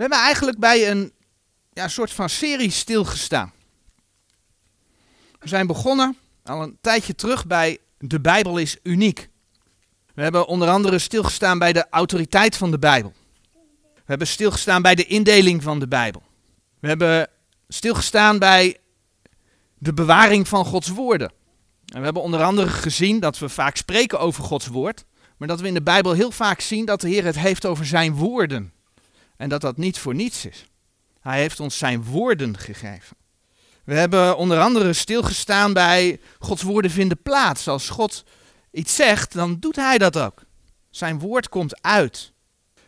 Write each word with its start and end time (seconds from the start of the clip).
We 0.00 0.06
hebben 0.06 0.24
eigenlijk 0.24 0.58
bij 0.58 0.90
een 0.90 1.12
ja, 1.72 1.88
soort 1.88 2.12
van 2.12 2.28
serie 2.28 2.70
stilgestaan. 2.70 3.52
We 5.38 5.48
zijn 5.48 5.66
begonnen 5.66 6.16
al 6.44 6.62
een 6.62 6.78
tijdje 6.80 7.14
terug 7.14 7.46
bij 7.46 7.78
De 7.98 8.20
Bijbel 8.20 8.58
is 8.58 8.76
uniek. 8.82 9.28
We 10.14 10.22
hebben 10.22 10.46
onder 10.46 10.68
andere 10.68 10.98
stilgestaan 10.98 11.58
bij 11.58 11.72
de 11.72 11.86
autoriteit 11.90 12.56
van 12.56 12.70
de 12.70 12.78
Bijbel. 12.78 13.12
We 13.94 14.04
hebben 14.04 14.26
stilgestaan 14.26 14.82
bij 14.82 14.94
de 14.94 15.06
indeling 15.06 15.62
van 15.62 15.78
de 15.78 15.88
Bijbel. 15.88 16.22
We 16.78 16.88
hebben 16.88 17.28
stilgestaan 17.68 18.38
bij 18.38 18.76
de 19.78 19.94
bewaring 19.94 20.48
van 20.48 20.64
Gods 20.64 20.88
woorden. 20.88 21.32
En 21.84 21.98
we 21.98 22.04
hebben 22.04 22.22
onder 22.22 22.42
andere 22.42 22.68
gezien 22.68 23.20
dat 23.20 23.38
we 23.38 23.48
vaak 23.48 23.76
spreken 23.76 24.20
over 24.20 24.44
Gods 24.44 24.66
woord, 24.66 25.04
maar 25.36 25.48
dat 25.48 25.60
we 25.60 25.66
in 25.66 25.74
de 25.74 25.82
Bijbel 25.82 26.12
heel 26.12 26.30
vaak 26.30 26.60
zien 26.60 26.84
dat 26.84 27.00
de 27.00 27.08
Heer 27.08 27.24
het 27.24 27.38
heeft 27.38 27.66
over 27.66 27.86
zijn 27.86 28.14
woorden. 28.14 28.78
En 29.40 29.48
dat 29.48 29.60
dat 29.60 29.76
niet 29.76 29.98
voor 29.98 30.14
niets 30.14 30.44
is. 30.44 30.64
Hij 31.20 31.40
heeft 31.40 31.60
ons 31.60 31.78
zijn 31.78 32.04
woorden 32.04 32.58
gegeven. 32.58 33.16
We 33.84 33.94
hebben 33.94 34.36
onder 34.36 34.60
andere 34.60 34.92
stilgestaan 34.92 35.72
bij 35.72 36.20
Gods 36.38 36.62
woorden 36.62 36.90
vinden 36.90 37.22
plaats. 37.22 37.68
Als 37.68 37.88
God 37.88 38.24
iets 38.72 38.94
zegt, 38.94 39.32
dan 39.32 39.58
doet 39.58 39.76
hij 39.76 39.98
dat 39.98 40.18
ook. 40.18 40.42
Zijn 40.90 41.18
woord 41.18 41.48
komt 41.48 41.82
uit. 41.82 42.32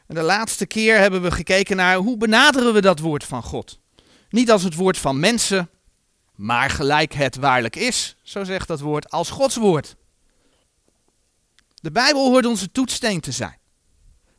En 0.06 0.14
de 0.14 0.22
laatste 0.22 0.66
keer 0.66 0.98
hebben 0.98 1.22
we 1.22 1.30
gekeken 1.30 1.76
naar 1.76 1.96
hoe 1.96 2.16
benaderen 2.16 2.74
we 2.74 2.80
dat 2.80 2.98
woord 2.98 3.24
van 3.24 3.42
God. 3.42 3.78
Niet 4.30 4.50
als 4.50 4.62
het 4.62 4.74
woord 4.74 4.98
van 4.98 5.20
mensen, 5.20 5.70
maar 6.34 6.70
gelijk 6.70 7.12
het 7.12 7.36
waarlijk 7.36 7.76
is, 7.76 8.16
zo 8.22 8.44
zegt 8.44 8.68
dat 8.68 8.80
woord, 8.80 9.10
als 9.10 9.30
Gods 9.30 9.56
woord. 9.56 9.96
De 11.74 11.92
Bijbel 11.92 12.30
hoort 12.30 12.46
onze 12.46 12.70
toetssteen 12.70 13.20
te 13.20 13.32
zijn. 13.32 13.58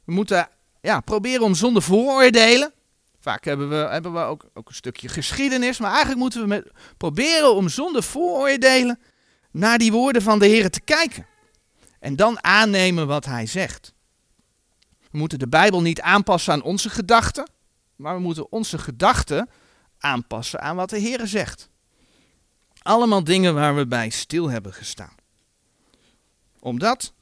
We 0.03 0.11
moeten 0.11 0.49
ja, 0.83 0.99
proberen 0.99 1.41
om 1.41 1.55
zonder 1.55 1.81
vooroordelen. 1.81 2.73
Vaak 3.19 3.45
hebben 3.45 3.69
we, 3.69 3.75
hebben 3.75 4.13
we 4.13 4.19
ook, 4.19 4.45
ook 4.53 4.69
een 4.69 4.75
stukje 4.75 5.07
geschiedenis, 5.07 5.79
maar 5.79 5.89
eigenlijk 5.89 6.19
moeten 6.19 6.41
we 6.41 6.47
met, 6.47 6.71
proberen 6.97 7.55
om 7.55 7.69
zonder 7.69 8.03
vooroordelen 8.03 8.99
naar 9.51 9.77
die 9.77 9.91
woorden 9.91 10.21
van 10.21 10.39
de 10.39 10.45
Heer 10.45 10.69
te 10.69 10.81
kijken. 10.81 11.25
En 11.99 12.15
dan 12.15 12.43
aannemen 12.43 13.07
wat 13.07 13.25
Hij 13.25 13.45
zegt. 13.45 13.93
We 15.11 15.17
moeten 15.17 15.39
de 15.39 15.47
Bijbel 15.47 15.81
niet 15.81 16.01
aanpassen 16.01 16.53
aan 16.53 16.63
onze 16.63 16.89
gedachten, 16.89 17.49
maar 17.95 18.15
we 18.15 18.21
moeten 18.21 18.51
onze 18.51 18.77
gedachten 18.77 19.49
aanpassen 19.97 20.61
aan 20.61 20.75
wat 20.75 20.89
de 20.89 20.99
Heer 20.99 21.27
zegt. 21.27 21.69
Allemaal 22.81 23.23
dingen 23.23 23.53
waar 23.53 23.75
we 23.75 23.87
bij 23.87 24.09
stil 24.09 24.49
hebben 24.49 24.73
gestaan. 24.73 25.15
Omdat, 26.59 27.13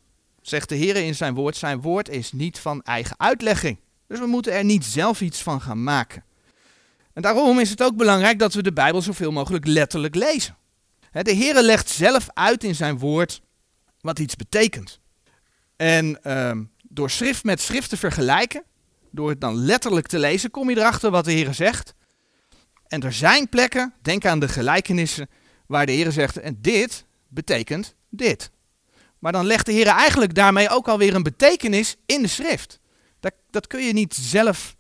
zegt 0.42 0.70
de 0.70 0.76
Heer 0.76 0.96
in 0.96 1.16
zijn 1.16 1.34
woord, 1.34 1.58
zijn 1.58 1.82
woord 1.82 2.10
is 2.10 2.32
niet 2.32 2.60
van 2.60 2.82
eigen 2.82 3.20
uitlegging. 3.20 3.78
Dus 4.08 4.20
we 4.20 4.26
moeten 4.26 4.54
er 4.54 4.64
niet 4.64 4.86
zelf 4.86 5.22
iets 5.22 5.42
van 5.42 5.62
gaan 5.62 5.84
maken. 5.84 6.24
En 7.14 7.22
daarom 7.22 7.60
is 7.60 7.70
het 7.70 7.84
ook 7.84 7.96
belangrijk 7.96 8.40
dat 8.40 8.54
we 8.54 8.64
de 8.64 8.74
Bijbel 8.74 9.02
zoveel 9.02 9.32
mogelijk 9.32 9.66
letterlijk 9.66 10.16
lezen. 10.16 10.58
De 11.12 11.32
Heer 11.32 11.62
legt 11.62 11.90
zelf 11.90 12.28
uit 12.34 12.64
in 12.64 12.76
zijn 12.76 12.98
woord 12.98 13.42
wat 14.02 14.20
iets 14.20 14.36
betekent. 14.36 15.00
En 15.76 16.24
ehm, 16.24 16.64
door 16.82 17.10
schrift 17.10 17.44
met 17.44 17.62
schrift 17.62 17.90
te 17.90 17.98
vergelijken, 17.98 18.64
door 19.12 19.30
het 19.30 19.42
dan 19.42 19.56
letterlijk 19.56 20.08
te 20.08 20.20
lezen, 20.20 20.52
kom 20.52 20.70
je 20.70 20.78
erachter 20.78 21.12
wat 21.12 21.26
de 21.26 21.32
Heer 21.32 21.54
zegt. 21.54 21.94
En 22.88 23.02
er 23.02 23.14
zijn 23.14 23.50
plekken, 23.50 23.94
denk 24.02 24.26
aan 24.26 24.40
de 24.40 24.48
gelijkenissen, 24.48 25.30
waar 25.68 25.86
de 25.86 25.92
Heer 25.92 26.12
zegt, 26.12 26.38
en 26.38 26.58
dit 26.62 27.06
betekent 27.28 27.96
dit. 28.10 28.52
Maar 29.22 29.32
dan 29.32 29.46
legt 29.46 29.66
de 29.66 29.72
Heer 29.72 29.88
eigenlijk 29.88 30.36
daarmee 30.36 30.70
ook 30.70 30.88
alweer 30.88 31.16
een 31.16 31.24
betekenis 31.24 31.96
in 32.06 32.22
de 32.22 32.28
schrift. 32.28 32.80
Dat, 33.20 33.34
dat 33.50 33.68
kun 33.68 33.82
je 33.82 33.94
niet 33.94 34.14
zelf 34.14 34.76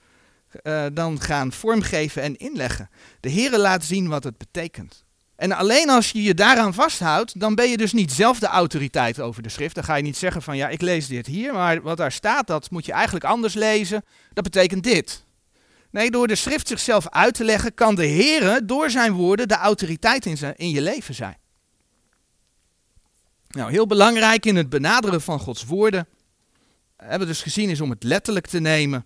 uh, 0.63 0.85
dan 0.93 1.21
gaan 1.21 1.51
vormgeven 1.51 2.21
en 2.21 2.37
inleggen. 2.37 2.89
De 3.19 3.29
Heer 3.29 3.57
laat 3.57 3.83
zien 3.83 4.07
wat 4.07 4.23
het 4.23 4.37
betekent. 4.37 5.05
En 5.35 5.51
alleen 5.51 5.89
als 5.89 6.11
je 6.11 6.23
je 6.23 6.33
daaraan 6.33 6.73
vasthoudt, 6.73 7.39
dan 7.39 7.55
ben 7.55 7.69
je 7.69 7.77
dus 7.77 7.93
niet 7.93 8.11
zelf 8.11 8.39
de 8.39 8.47
autoriteit 8.47 9.19
over 9.19 9.43
de 9.43 9.49
schrift. 9.49 9.75
Dan 9.75 9.83
ga 9.83 9.95
je 9.95 10.03
niet 10.03 10.17
zeggen 10.17 10.41
van 10.41 10.57
ja, 10.57 10.67
ik 10.69 10.81
lees 10.81 11.07
dit 11.07 11.25
hier, 11.25 11.53
maar 11.53 11.81
wat 11.81 11.97
daar 11.97 12.11
staat, 12.11 12.47
dat 12.47 12.69
moet 12.69 12.85
je 12.85 12.91
eigenlijk 12.91 13.25
anders 13.25 13.53
lezen. 13.53 14.03
Dat 14.33 14.43
betekent 14.43 14.83
dit. 14.83 15.25
Nee, 15.91 16.11
door 16.11 16.27
de 16.27 16.35
schrift 16.35 16.67
zichzelf 16.67 17.09
uit 17.09 17.33
te 17.33 17.43
leggen, 17.43 17.73
kan 17.73 17.95
de 17.95 18.05
Heer 18.05 18.61
door 18.63 18.89
zijn 18.89 19.13
woorden 19.13 19.47
de 19.47 19.55
autoriteit 19.55 20.25
in, 20.25 20.37
zijn, 20.37 20.55
in 20.55 20.69
je 20.69 20.81
leven 20.81 21.13
zijn. 21.13 21.37
Nou, 23.51 23.71
heel 23.71 23.87
belangrijk 23.87 24.45
in 24.45 24.55
het 24.55 24.69
benaderen 24.69 25.21
van 25.21 25.39
Gods 25.39 25.65
woorden, 25.65 26.07
hebben 26.97 27.19
we 27.19 27.25
dus 27.25 27.41
gezien, 27.41 27.69
is 27.69 27.81
om 27.81 27.89
het 27.89 28.03
letterlijk 28.03 28.47
te 28.47 28.59
nemen. 28.59 29.05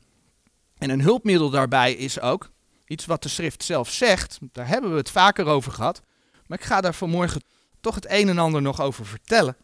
En 0.77 0.89
een 0.89 1.01
hulpmiddel 1.01 1.49
daarbij 1.49 1.93
is 1.93 2.19
ook 2.19 2.51
iets 2.85 3.05
wat 3.05 3.23
de 3.23 3.29
schrift 3.29 3.63
zelf 3.63 3.91
zegt. 3.91 4.37
Daar 4.51 4.67
hebben 4.67 4.91
we 4.91 4.97
het 4.97 5.09
vaker 5.09 5.45
over 5.45 5.71
gehad. 5.71 6.01
Maar 6.47 6.57
ik 6.57 6.65
ga 6.65 6.81
daar 6.81 6.93
vanmorgen 6.93 7.41
toch 7.81 7.95
het 7.95 8.09
een 8.09 8.29
en 8.29 8.37
ander 8.37 8.61
nog 8.61 8.81
over 8.81 9.05
vertellen. 9.05 9.57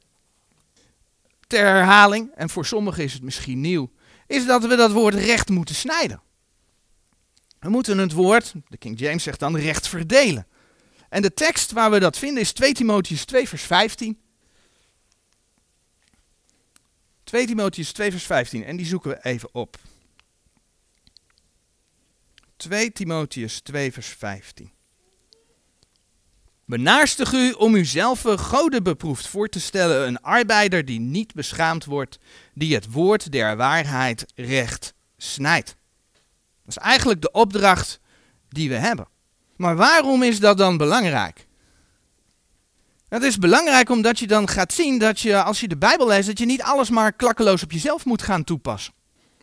Ter 1.48 1.66
herhaling, 1.66 2.32
en 2.36 2.50
voor 2.50 2.66
sommigen 2.66 3.04
is 3.04 3.14
het 3.14 3.24
misschien 3.24 3.62
nieuw, 3.62 3.92
is 4.28 4.46
dat 4.46 4.66
we 4.66 4.76
dat 4.76 4.92
woord 4.92 5.14
recht 5.14 5.50
moeten 5.50 5.76
snijden. 5.76 6.22
We 7.60 7.70
moeten 7.70 7.98
het 7.98 8.12
woord, 8.12 8.54
de 8.68 8.78
King 8.78 9.00
James 9.00 9.24
zegt 9.24 9.40
dan, 9.40 9.58
recht 9.58 9.88
verdelen. 9.88 10.48
En 11.10 11.22
de 11.22 11.34
tekst 11.34 11.72
waar 11.72 11.92
we 11.92 12.00
dat 12.00 12.18
vinden 12.18 12.42
is 12.42 12.52
2 12.52 12.74
Timotheus 12.74 13.26
2 13.26 13.48
vers 13.48 13.64
15. 13.64 14.20
2 17.32 17.46
Timotheus 17.46 17.92
2 17.92 18.12
vers 18.12 18.24
15 18.24 18.64
en 18.64 18.78
die 18.78 18.86
zoeken 18.86 19.10
we 19.10 19.24
even 19.24 19.50
op. 19.52 19.78
2 22.56 22.92
Timotheus 22.92 23.60
2 23.60 23.92
vers 23.92 24.08
15. 24.08 24.72
Benaarstig 26.66 27.34
u 27.34 27.52
om 27.52 27.76
uzelf 27.76 28.22
goden 28.22 28.84
beproefd 28.84 29.28
voor 29.28 29.48
te 29.48 29.60
stellen, 29.60 30.08
een 30.08 30.22
arbeider 30.22 30.86
die 30.86 31.00
niet 31.00 31.34
beschaamd 31.34 31.86
wordt, 31.86 32.20
die 32.54 32.74
het 32.74 32.92
woord 32.92 33.32
der 33.32 33.58
waarheid 33.58 34.26
recht 34.36 34.94
snijdt. 35.18 35.76
Dat 36.64 36.76
is 36.76 36.78
eigenlijk 36.78 37.22
de 37.22 37.32
opdracht 37.32 38.00
die 38.50 38.70
we 38.70 38.76
hebben. 38.76 39.08
Maar 39.56 39.76
waarom 39.76 40.24
is 40.24 40.40
dat 40.40 40.58
dan 40.58 40.78
belangrijk? 40.78 41.48
Het 43.12 43.24
is 43.24 43.38
belangrijk 43.38 43.90
omdat 43.90 44.20
je 44.20 44.28
dan 44.28 44.48
gaat 44.48 44.74
zien 44.74 44.98
dat 44.98 45.20
je, 45.20 45.44
als 45.44 45.60
je 45.60 45.68
de 45.68 45.78
Bijbel 45.78 46.08
leest, 46.08 46.28
dat 46.28 46.40
je 46.40 46.46
niet 46.46 46.62
alles 46.62 46.90
maar 46.90 47.14
klakkeloos 47.14 47.64
op 47.64 47.72
jezelf 47.72 48.06
moet 48.06 48.22
gaan 48.22 48.44
toepassen. 48.44 48.94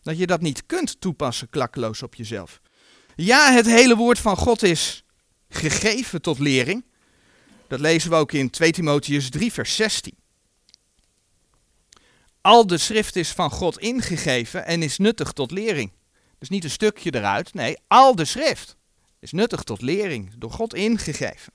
Dat 0.03 0.19
je 0.19 0.27
dat 0.27 0.41
niet 0.41 0.67
kunt 0.67 1.01
toepassen 1.01 1.49
klakkeloos 1.51 2.03
op 2.03 2.15
jezelf. 2.15 2.61
Ja, 3.17 3.53
het 3.53 3.67
hele 3.67 3.97
woord 3.97 4.19
van 4.19 4.37
God 4.37 4.63
is 4.63 5.05
gegeven 5.49 6.23
tot 6.23 6.39
lering. 6.39 6.85
Dat 7.67 7.81
lezen 7.81 8.11
we 8.11 8.17
ook 8.17 8.33
in 8.33 8.51
2 8.51 8.73
Timotheus 8.73 9.31
3, 9.31 9.53
vers 9.53 9.77
16. 9.77 10.17
Al 12.41 12.67
de 12.67 12.79
schrift 12.79 13.17
is 13.17 13.31
van 13.31 13.51
God 13.51 13.79
ingegeven 13.79 14.67
en 14.67 14.83
is 14.83 14.99
nuttig 14.99 15.33
tot 15.33 15.51
lering. 15.51 15.93
Dus 16.39 16.49
niet 16.49 16.65
een 16.65 16.71
stukje 16.71 17.15
eruit, 17.15 17.55
nee, 17.55 17.77
al 17.87 18.15
de 18.15 18.25
schrift 18.25 18.77
is 19.21 19.33
nuttig 19.33 19.63
tot 19.63 19.83
lering, 19.83 20.33
door 20.39 20.51
God 20.51 20.75
ingegeven. 20.75 21.53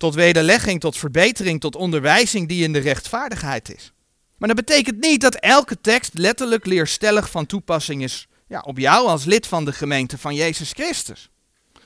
Tot 0.00 0.14
wederlegging, 0.14 0.80
tot 0.80 0.96
verbetering, 0.96 1.60
tot 1.60 1.76
onderwijzing 1.76 2.48
die 2.48 2.62
in 2.62 2.72
de 2.72 2.78
rechtvaardigheid 2.78 3.74
is. 3.74 3.92
Maar 4.36 4.48
dat 4.48 4.66
betekent 4.66 5.00
niet 5.00 5.20
dat 5.20 5.34
elke 5.34 5.80
tekst 5.80 6.10
letterlijk 6.14 6.66
leerstellig 6.66 7.30
van 7.30 7.46
toepassing 7.46 8.02
is 8.02 8.28
ja, 8.46 8.60
op 8.60 8.78
jou 8.78 9.08
als 9.08 9.24
lid 9.24 9.46
van 9.46 9.64
de 9.64 9.72
gemeente 9.72 10.18
van 10.18 10.34
Jezus 10.34 10.72
Christus. 10.72 11.30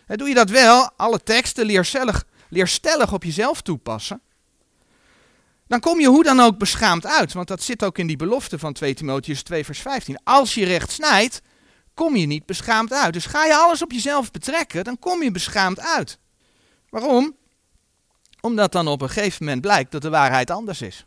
En 0.06 0.16
doe 0.16 0.28
je 0.28 0.34
dat 0.34 0.50
wel, 0.50 0.90
alle 0.96 1.22
teksten 1.22 1.66
leerstellig, 1.66 2.24
leerstellig 2.48 3.12
op 3.12 3.24
jezelf 3.24 3.62
toepassen, 3.62 4.20
dan 5.66 5.80
kom 5.80 6.00
je 6.00 6.08
hoe 6.08 6.22
dan 6.22 6.40
ook 6.40 6.58
beschaamd 6.58 7.06
uit. 7.06 7.32
Want 7.32 7.48
dat 7.48 7.62
zit 7.62 7.84
ook 7.84 7.98
in 7.98 8.06
die 8.06 8.16
belofte 8.16 8.58
van 8.58 8.72
2 8.72 8.94
Timotheus 8.94 9.42
2 9.42 9.64
vers 9.64 9.80
15. 9.80 10.18
Als 10.24 10.54
je 10.54 10.64
recht 10.64 10.90
snijdt, 10.90 11.40
kom 11.94 12.16
je 12.16 12.26
niet 12.26 12.46
beschaamd 12.46 12.92
uit. 12.92 13.12
Dus 13.12 13.26
ga 13.26 13.44
je 13.44 13.56
alles 13.56 13.82
op 13.82 13.92
jezelf 13.92 14.30
betrekken, 14.30 14.84
dan 14.84 14.98
kom 14.98 15.22
je 15.22 15.30
beschaamd 15.30 15.80
uit. 15.80 16.18
Waarom? 16.88 17.36
Omdat 18.44 18.72
dan 18.72 18.88
op 18.88 19.02
een 19.02 19.10
gegeven 19.10 19.44
moment 19.44 19.62
blijkt 19.62 19.92
dat 19.92 20.02
de 20.02 20.08
waarheid 20.08 20.50
anders 20.50 20.82
is. 20.82 21.06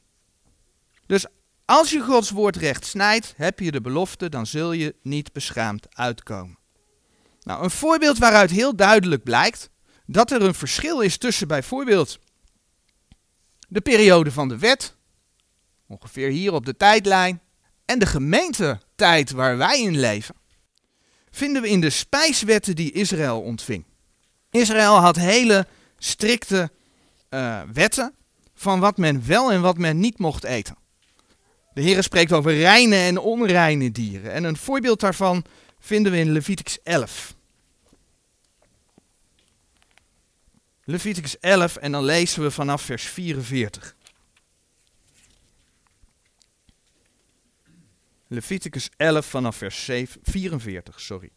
Dus 1.06 1.25
als 1.66 1.92
je 1.92 2.01
Gods 2.01 2.30
woord 2.30 2.56
recht 2.56 2.86
snijdt, 2.86 3.34
heb 3.36 3.60
je 3.60 3.72
de 3.72 3.81
belofte, 3.81 4.30
dan 4.30 4.45
zul 4.45 4.72
je 4.72 4.95
niet 5.01 5.34
beschaamd 5.34 5.95
uitkomen. 5.95 6.57
Nou, 7.42 7.63
een 7.63 7.72
voorbeeld 7.72 8.18
waaruit 8.18 8.51
heel 8.51 8.75
duidelijk 8.75 9.24
blijkt 9.24 9.69
dat 10.06 10.31
er 10.31 10.42
een 10.42 10.54
verschil 10.54 11.00
is 11.01 11.18
tussen 11.18 11.48
bijvoorbeeld 11.48 12.19
de 13.68 13.81
periode 13.81 14.31
van 14.31 14.48
de 14.48 14.57
wet, 14.57 14.95
ongeveer 15.88 16.30
hier 16.30 16.54
op 16.54 16.66
de 16.66 16.78
tijdlijn, 16.78 17.42
en 17.86 18.00
de 18.00 18.06
gemeentetijd 18.06 19.31
waar 19.31 19.57
wij 19.57 19.81
in 19.81 20.00
leven, 20.00 20.36
vinden 21.31 21.62
we 21.62 21.69
in 21.69 21.81
de 21.81 21.89
spijswetten 21.89 22.75
die 22.75 22.92
Israël 22.92 23.42
ontving. 23.42 23.86
Israël 24.50 24.95
had 24.95 25.16
hele 25.16 25.68
strikte 25.98 26.72
uh, 27.29 27.62
wetten 27.74 28.15
van 28.53 28.79
wat 28.79 28.97
men 28.97 29.27
wel 29.27 29.51
en 29.51 29.62
wat 29.62 29.77
men 29.77 30.00
niet 30.00 30.18
mocht 30.18 30.44
eten. 30.44 30.77
De 31.74 31.81
Heer 31.81 32.03
spreekt 32.03 32.31
over 32.31 32.57
reine 32.57 32.95
en 32.95 33.18
onreine 33.18 33.91
dieren. 33.91 34.31
En 34.31 34.44
een 34.44 34.57
voorbeeld 34.57 35.00
daarvan 35.00 35.45
vinden 35.79 36.12
we 36.12 36.18
in 36.18 36.31
Leviticus 36.31 36.81
11. 36.83 37.35
Leviticus 40.83 41.39
11 41.39 41.75
en 41.75 41.91
dan 41.91 42.03
lezen 42.03 42.41
we 42.44 42.51
vanaf 42.51 42.81
vers 42.81 43.03
44. 43.03 43.95
Leviticus 48.27 48.89
11 48.97 49.25
vanaf 49.25 49.56
vers 49.56 49.85
7, 49.85 50.21
44, 50.24 51.01
sorry. 51.01 51.29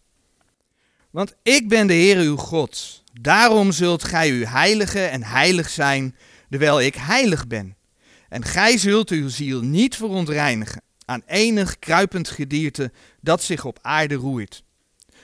Want 1.10 1.34
ik 1.42 1.68
ben 1.68 1.86
de 1.86 1.92
Heer 1.92 2.16
uw 2.16 2.36
God. 2.36 3.02
Daarom 3.20 3.72
zult 3.72 4.04
gij 4.04 4.30
u 4.30 4.44
heiligen 4.44 5.10
en 5.10 5.22
heilig 5.22 5.68
zijn, 5.68 6.16
terwijl 6.50 6.80
ik 6.80 6.94
heilig 6.94 7.46
ben. 7.46 7.76
En 8.28 8.44
gij 8.44 8.78
zult 8.78 9.10
uw 9.10 9.28
ziel 9.28 9.60
niet 9.62 9.96
verontreinigen 9.96 10.82
aan 11.04 11.22
enig 11.26 11.78
kruipend 11.78 12.28
gedierte 12.28 12.92
dat 13.20 13.42
zich 13.42 13.64
op 13.64 13.78
aarde 13.82 14.14
roeit. 14.14 14.62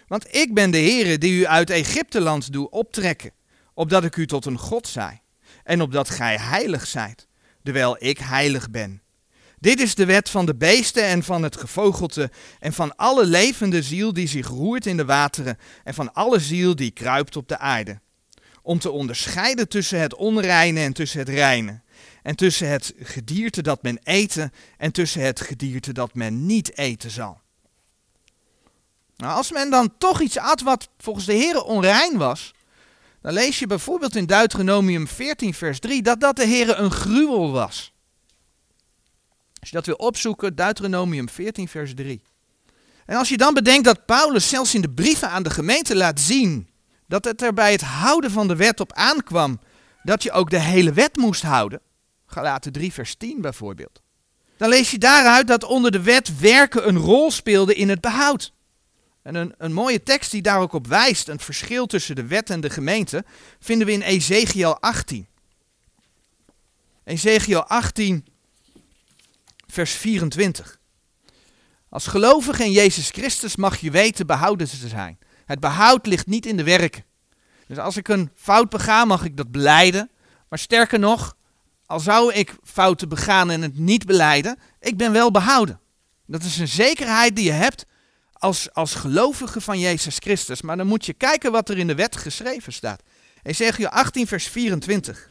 Want 0.07 0.35
ik 0.35 0.55
ben 0.55 0.71
de 0.71 0.79
Heere 0.79 1.19
die 1.19 1.41
u 1.41 1.47
uit 1.47 1.71
Egypteland 1.71 2.53
doe 2.53 2.71
optrekken, 2.71 3.33
opdat 3.75 4.05
ik 4.05 4.17
u 4.17 4.27
tot 4.27 4.47
een 4.47 4.59
God 4.59 4.89
zij, 4.89 5.23
en 5.65 5.81
opdat 5.81 6.11
gij 6.11 6.37
heilig 6.39 6.87
zijt, 6.87 7.27
terwijl 7.63 7.97
ik 7.99 8.19
heilig 8.19 8.71
ben. 8.71 9.03
Dit 9.67 9.81
is 9.81 9.95
de 9.95 10.05
wet 10.05 10.31
van 10.31 10.47
de 10.47 10.55
beesten 10.55 11.05
en 11.05 11.23
van 11.23 11.43
het 11.43 11.57
gevogelte 11.57 12.31
en 12.59 12.73
van 12.73 12.97
alle 12.97 13.27
levende 13.27 13.83
ziel 13.83 14.13
die 14.13 14.29
zich 14.29 14.49
roert 14.49 14.87
in 14.87 14.97
de 14.97 15.05
wateren 15.05 15.59
en 15.85 15.95
van 15.95 16.13
alle 16.13 16.39
ziel 16.39 16.77
die 16.77 16.91
kruipt 16.91 17.37
op 17.37 17.49
de 17.49 17.59
aarde. 17.59 18.01
Om 18.63 18.79
te 18.79 18.91
onderscheiden 18.91 19.69
tussen 19.69 20.01
het 20.01 20.15
onreine 20.15 20.81
en 20.81 20.93
tussen 20.93 21.19
het 21.19 21.29
reine. 21.29 21.81
En 22.23 22.37
tussen 22.37 22.69
het 22.69 22.93
gedierte 22.99 23.63
dat 23.63 23.83
men 23.83 23.99
eten 24.03 24.53
en 24.77 24.93
tussen 24.93 25.23
het 25.23 25.41
gedierte 25.41 25.93
dat 25.93 26.15
men 26.15 26.47
niet 26.47 26.79
eten 26.79 27.11
zal. 27.11 27.41
Nou, 29.17 29.37
als 29.37 29.53
men 29.53 29.71
dan 29.71 29.95
toch 29.99 30.21
iets 30.21 30.39
at 30.39 30.61
wat 30.61 30.89
volgens 30.99 31.27
de 31.27 31.35
Heer 31.35 31.63
onrein 31.63 32.17
was, 32.17 32.55
dan 33.23 33.33
lees 33.33 33.59
je 33.59 33.67
bijvoorbeeld 33.67 34.17
in 34.17 34.27
Deuteronomium 34.27 35.09
14 35.09 35.55
vers 35.55 35.79
3 35.79 36.03
dat 36.03 36.21
dat 36.21 36.37
de 36.37 36.47
Heer 36.47 36.79
een 36.79 36.91
gruwel 36.91 37.53
was. 37.53 37.95
Als 39.67 39.75
je 39.75 39.81
dat 39.81 39.99
wil 39.99 40.07
opzoeken, 40.07 40.55
Deuteronomium 40.55 41.29
14, 41.29 41.69
vers 41.69 41.95
3. 41.95 42.23
En 43.07 43.17
als 43.17 43.29
je 43.29 43.37
dan 43.37 43.55
bedenkt 43.55 43.85
dat 43.85 44.07
Paulus 44.07 44.49
zelfs 44.49 44.75
in 44.75 44.81
de 44.81 44.91
brieven 44.91 45.31
aan 45.31 45.43
de 45.43 45.51
gemeente 45.51 45.97
laat 45.97 46.21
zien 46.21 46.69
dat 47.07 47.25
het 47.25 47.43
er 47.43 47.53
bij 47.53 47.73
het 47.73 47.81
houden 47.81 48.31
van 48.31 48.49
de 48.49 48.57
wet 48.57 48.81
op 48.81 48.93
aankwam 48.93 49.61
dat 50.03 50.23
je 50.23 50.33
ook 50.33 50.51
de 50.51 50.61
hele 50.61 50.93
wet 50.93 51.17
moest 51.17 51.43
houden, 51.43 51.81
Galaten 52.27 52.73
3, 52.73 52.93
vers 52.93 53.15
10 53.15 53.41
bijvoorbeeld, 53.41 54.03
dan 54.57 54.69
lees 54.69 54.91
je 54.91 54.99
daaruit 54.99 55.47
dat 55.47 55.65
onder 55.65 55.91
de 55.91 56.03
wet 56.03 56.39
werken 56.39 56.89
een 56.89 56.99
rol 56.99 57.31
speelde 57.31 57.75
in 57.75 57.89
het 57.89 58.01
behoud. 58.01 58.53
En 59.23 59.35
een, 59.35 59.55
een 59.59 59.73
mooie 59.73 60.03
tekst 60.03 60.31
die 60.31 60.43
daar 60.43 60.61
ook 60.61 60.73
op 60.73 60.87
wijst, 60.87 61.29
een 61.29 61.41
verschil 61.41 61.87
tussen 61.87 62.15
de 62.15 62.27
wet 62.27 62.51
en 62.51 62.61
de 62.61 62.71
gemeente, 62.71 63.25
vinden 63.59 63.87
we 63.87 63.93
in 63.93 64.03
Ezekiel 64.03 64.81
18. 64.81 65.27
Ezekiel 67.05 67.65
18, 67.65 68.27
vers 69.77 69.93
24. 69.93 70.79
Als 71.89 72.07
gelovige 72.07 72.65
in 72.65 72.73
Jezus 72.73 73.11
Christus 73.11 73.57
mag 73.57 73.77
je 73.77 73.91
weten 73.91 74.27
behouden 74.27 74.69
te 74.69 74.89
zijn. 74.89 75.19
Het 75.45 75.61
behoud 75.61 76.07
ligt 76.07 76.27
niet 76.27 76.47
in 76.47 76.57
de 76.57 76.63
werken. 76.63 77.05
Dus 77.67 77.79
als 77.79 77.97
ik 77.97 78.09
een 78.09 78.31
fout 78.35 78.71
bega, 78.71 79.05
mag 79.05 79.25
ik 79.25 79.37
dat 79.37 79.51
beleiden. 79.51 80.11
Maar 80.49 80.59
sterker 80.59 80.99
nog, 80.99 81.37
al 81.87 82.01
zou 82.01 82.33
ik 82.33 82.57
fouten 82.63 83.09
begaan 83.09 83.51
en 83.51 83.63
het 83.63 83.79
niet 83.79 84.07
beleiden, 84.07 84.59
ik 84.81 84.97
ben 84.97 85.13
wel 85.13 85.31
behouden. 85.31 85.81
Dat 86.27 86.43
is 86.43 86.59
een 86.59 86.69
zekerheid 86.69 87.37
die 87.37 87.45
je 87.45 87.53
hebt 87.53 87.85
als, 88.33 88.73
als 88.73 88.95
gelovige 88.95 89.61
van 89.61 89.79
Jezus 89.79 90.17
Christus. 90.19 90.63
Maar 90.63 90.77
dan 90.77 90.87
moet 90.87 91.07
je 91.07 91.13
kijken 91.13 91.53
wat 91.53 91.69
er 91.69 91.79
in 91.79 91.87
de 91.87 91.95
wet 91.95 92.17
geschreven 92.17 92.73
staat. 92.73 93.03
Ezekiel 93.43 93.89
18, 93.89 94.27
vers 94.27 94.49
24. 94.49 95.31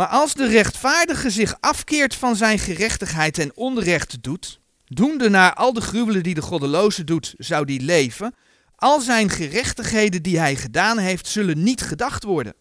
Maar 0.00 0.08
als 0.08 0.34
de 0.34 0.46
rechtvaardige 0.46 1.30
zich 1.30 1.56
afkeert 1.60 2.14
van 2.14 2.36
zijn 2.36 2.58
gerechtigheid 2.58 3.38
en 3.38 3.56
onrecht 3.56 4.22
doet, 4.22 4.60
doende 4.84 5.28
naar 5.28 5.54
al 5.54 5.72
de 5.72 5.80
gruwelen 5.80 6.22
die 6.22 6.34
de 6.34 6.42
goddeloze 6.42 7.04
doet, 7.04 7.34
zou 7.38 7.64
die 7.64 7.80
leven, 7.80 8.34
al 8.76 9.00
zijn 9.00 9.30
gerechtigheden 9.30 10.22
die 10.22 10.38
hij 10.38 10.56
gedaan 10.56 10.98
heeft, 10.98 11.26
zullen 11.26 11.62
niet 11.62 11.80
gedacht 11.80 12.24
worden. 12.24 12.54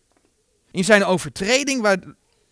In 0.72 0.84
zijn 0.84 1.04
overtreding, 1.04 2.00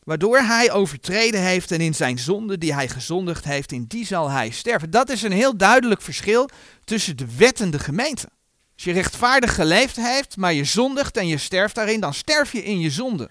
waardoor 0.04 0.38
hij 0.38 0.72
overtreden 0.72 1.42
heeft, 1.42 1.72
en 1.72 1.81
in 1.81 1.95
zijn 1.95 2.19
zonde 2.19 2.57
die 2.57 2.74
hij 2.74 2.88
gezondigd 2.88 3.45
heeft, 3.45 3.72
in 3.72 3.86
die 3.88 4.06
zal 4.06 4.30
hij 4.30 4.50
sterven. 4.50 4.92
Dat 4.92 5.10
is 5.10 5.22
een 5.22 5.31
heel 5.31 5.57
duidelijk 5.57 6.01
verschil 6.01 6.50
tussen 6.83 7.18
de 7.18 7.36
wet 7.38 7.62
en 7.62 7.72
de 7.72 7.80
gemeente. 7.80 8.30
Als 8.75 8.83
je 8.83 8.92
rechtvaardig 8.92 9.56
geleefd 9.56 9.95
heeft, 9.95 10.38
maar 10.38 10.54
je 10.54 10.63
zondigt 10.63 11.18
en 11.18 11.28
je 11.28 11.38
sterft 11.38 11.75
daarin, 11.75 12.00
dan 12.00 12.13
sterf 12.13 12.51
je 12.51 12.63
in 12.63 12.80
je 12.80 12.90
zonde. 12.90 13.30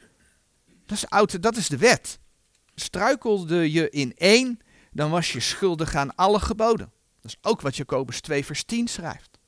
Dat 0.87 0.97
is, 0.97 1.09
oud, 1.09 1.43
dat 1.43 1.57
is 1.57 1.69
de 1.69 1.77
wet. 1.77 2.19
Struikelde 2.75 3.73
je 3.73 3.91
in 3.91 4.13
één, 4.17 4.61
dan 4.93 5.11
was 5.11 5.33
je 5.33 5.41
schuldig 5.41 5.95
aan 5.95 6.15
alle 6.15 6.41
geboden. 6.41 6.93
Dat 7.23 7.31
is 7.31 7.37
ook 7.51 7.61
wat 7.61 7.77
Jacobus 7.77 8.21
2 8.21 8.45
vers 8.45 8.65
10 8.65 8.89
schrijft. 8.89 9.39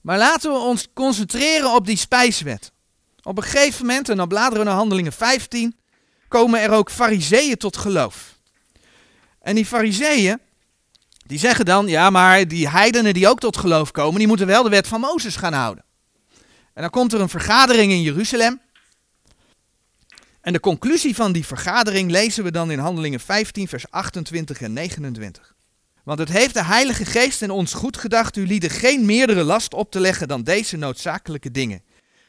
Maar 0.00 0.18
laten 0.18 0.52
we 0.52 0.58
ons 0.58 0.88
concentreren 0.94 1.74
op 1.74 1.86
die 1.86 1.96
spijswet. 1.96 2.72
Op 3.22 3.36
een 3.36 3.42
gegeven 3.42 3.86
moment, 3.86 4.08
en 4.08 4.16
dan 4.16 4.28
bladeren 4.28 4.58
we 4.58 4.64
naar 4.64 4.74
handelingen 4.74 5.12
15, 5.12 5.76
komen 6.28 6.60
er 6.60 6.70
ook 6.70 6.90
fariseeën 6.90 7.56
tot 7.56 7.76
geloof. 7.76 8.38
En 9.40 9.54
die 9.54 9.66
fariseeën, 9.66 10.40
die 11.26 11.38
zeggen 11.38 11.64
dan, 11.64 11.86
ja 11.86 12.10
maar 12.10 12.48
die 12.48 12.68
heidenen 12.68 13.14
die 13.14 13.28
ook 13.28 13.40
tot 13.40 13.56
geloof 13.56 13.90
komen, 13.90 14.18
die 14.18 14.28
moeten 14.28 14.46
wel 14.46 14.62
de 14.62 14.68
wet 14.68 14.86
van 14.86 15.00
Mozes 15.00 15.36
gaan 15.36 15.52
houden. 15.52 15.84
En 16.74 16.82
dan 16.82 16.90
komt 16.90 17.12
er 17.12 17.20
een 17.20 17.28
vergadering 17.28 17.92
in 17.92 18.02
Jeruzalem. 18.02 18.60
En 20.42 20.52
de 20.52 20.60
conclusie 20.60 21.14
van 21.14 21.32
die 21.32 21.46
vergadering 21.46 22.10
lezen 22.10 22.44
we 22.44 22.50
dan 22.50 22.70
in 22.70 22.78
Handelingen 22.78 23.20
15, 23.20 23.68
vers 23.68 23.90
28 23.90 24.60
en 24.60 24.72
29. 24.72 25.54
Want 26.04 26.18
het 26.18 26.28
heeft 26.28 26.54
de 26.54 26.64
Heilige 26.64 27.04
Geest 27.04 27.42
in 27.42 27.50
ons 27.50 27.72
goed 27.72 27.96
gedacht 27.96 28.36
u 28.36 28.46
lieden 28.46 28.70
geen 28.70 29.04
meerdere 29.04 29.42
last 29.42 29.74
op 29.74 29.90
te 29.90 30.00
leggen 30.00 30.28
dan 30.28 30.42
deze 30.42 30.76
noodzakelijke 30.76 31.50
dingen. 31.50 31.82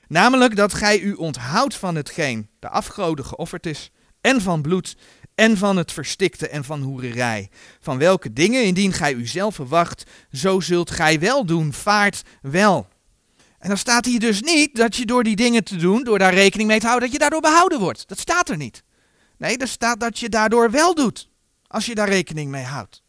Namelijk 0.07 0.55
dat 0.55 0.73
gij 0.73 0.99
u 0.99 1.13
onthoudt 1.13 1.75
van 1.75 1.95
hetgeen 1.95 2.49
de 2.59 2.69
afgoden 2.69 3.25
geofferd 3.25 3.65
is, 3.65 3.91
en 4.21 4.41
van 4.41 4.61
bloed, 4.61 4.95
en 5.35 5.57
van 5.57 5.77
het 5.77 5.91
verstikte 5.91 6.47
en 6.47 6.63
van 6.63 6.81
hoererij. 6.81 7.49
Van 7.79 7.97
welke 7.97 8.33
dingen, 8.33 8.63
indien 8.63 8.93
gij 8.93 9.13
u 9.13 9.27
zelf 9.27 9.55
verwacht, 9.55 10.03
zo 10.31 10.59
zult 10.59 10.91
gij 10.91 11.19
wel 11.19 11.45
doen, 11.45 11.73
vaart 11.73 12.21
wel. 12.41 12.87
En 13.63 13.69
dan 13.69 13.77
staat 13.77 14.05
hier 14.05 14.19
dus 14.19 14.41
niet 14.41 14.75
dat 14.75 14.95
je 14.95 15.05
door 15.05 15.23
die 15.23 15.35
dingen 15.35 15.63
te 15.63 15.75
doen, 15.75 16.03
door 16.03 16.19
daar 16.19 16.33
rekening 16.33 16.69
mee 16.69 16.79
te 16.79 16.85
houden, 16.85 17.09
dat 17.09 17.13
je 17.17 17.21
daardoor 17.21 17.41
behouden 17.41 17.79
wordt. 17.79 18.07
Dat 18.07 18.19
staat 18.19 18.49
er 18.49 18.57
niet. 18.57 18.83
Nee, 19.37 19.57
er 19.57 19.67
staat 19.67 19.99
dat 19.99 20.19
je 20.19 20.29
daardoor 20.29 20.71
wel 20.71 20.95
doet, 20.95 21.29
als 21.67 21.85
je 21.85 21.95
daar 21.95 22.09
rekening 22.09 22.51
mee 22.51 22.63
houdt. 22.63 23.03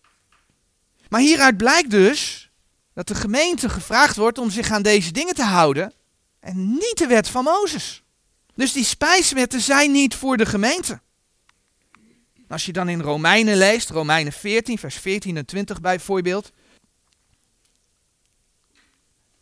Maar 1.08 1.20
hieruit 1.20 1.56
blijkt 1.56 1.90
dus 1.90 2.50
dat 2.92 3.08
de 3.08 3.14
gemeente 3.14 3.68
gevraagd 3.68 4.16
wordt 4.16 4.38
om 4.38 4.50
zich 4.50 4.70
aan 4.70 4.82
deze 4.82 5.12
dingen 5.12 5.34
te 5.34 5.42
houden 5.42 5.92
en 6.40 6.72
niet 6.72 6.94
de 6.98 7.06
wet 7.06 7.28
van 7.28 7.44
Mozes. 7.44 8.02
Dus 8.54 8.72
die 8.72 8.84
spijswetten 8.84 9.60
zijn 9.60 9.92
niet 9.92 10.14
voor 10.14 10.36
de 10.36 10.46
gemeente. 10.46 11.00
Als 12.48 12.66
je 12.66 12.72
dan 12.72 12.88
in 12.88 13.00
Romeinen 13.00 13.56
leest, 13.56 13.90
Romeinen 13.90 14.32
14, 14.32 14.78
vers 14.78 14.96
14 14.96 15.36
en 15.36 15.46
20 15.46 15.80
bijvoorbeeld, 15.80 16.52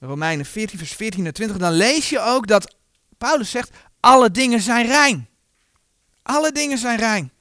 Romeinen 0.07 0.47
14, 0.47 0.79
vers 0.79 0.93
14 0.93 1.27
en 1.27 1.33
20, 1.33 1.57
dan 1.57 1.73
lees 1.73 2.09
je 2.09 2.21
ook 2.21 2.47
dat 2.47 2.77
Paulus 3.19 3.51
zegt, 3.51 3.71
alle 4.01 4.31
dingen 4.31 4.61
zijn 4.61 4.87
rein. 4.87 5.29
Alle 6.23 6.53
dingen 6.53 6.79
zijn 6.79 6.99
rein. 6.99 7.33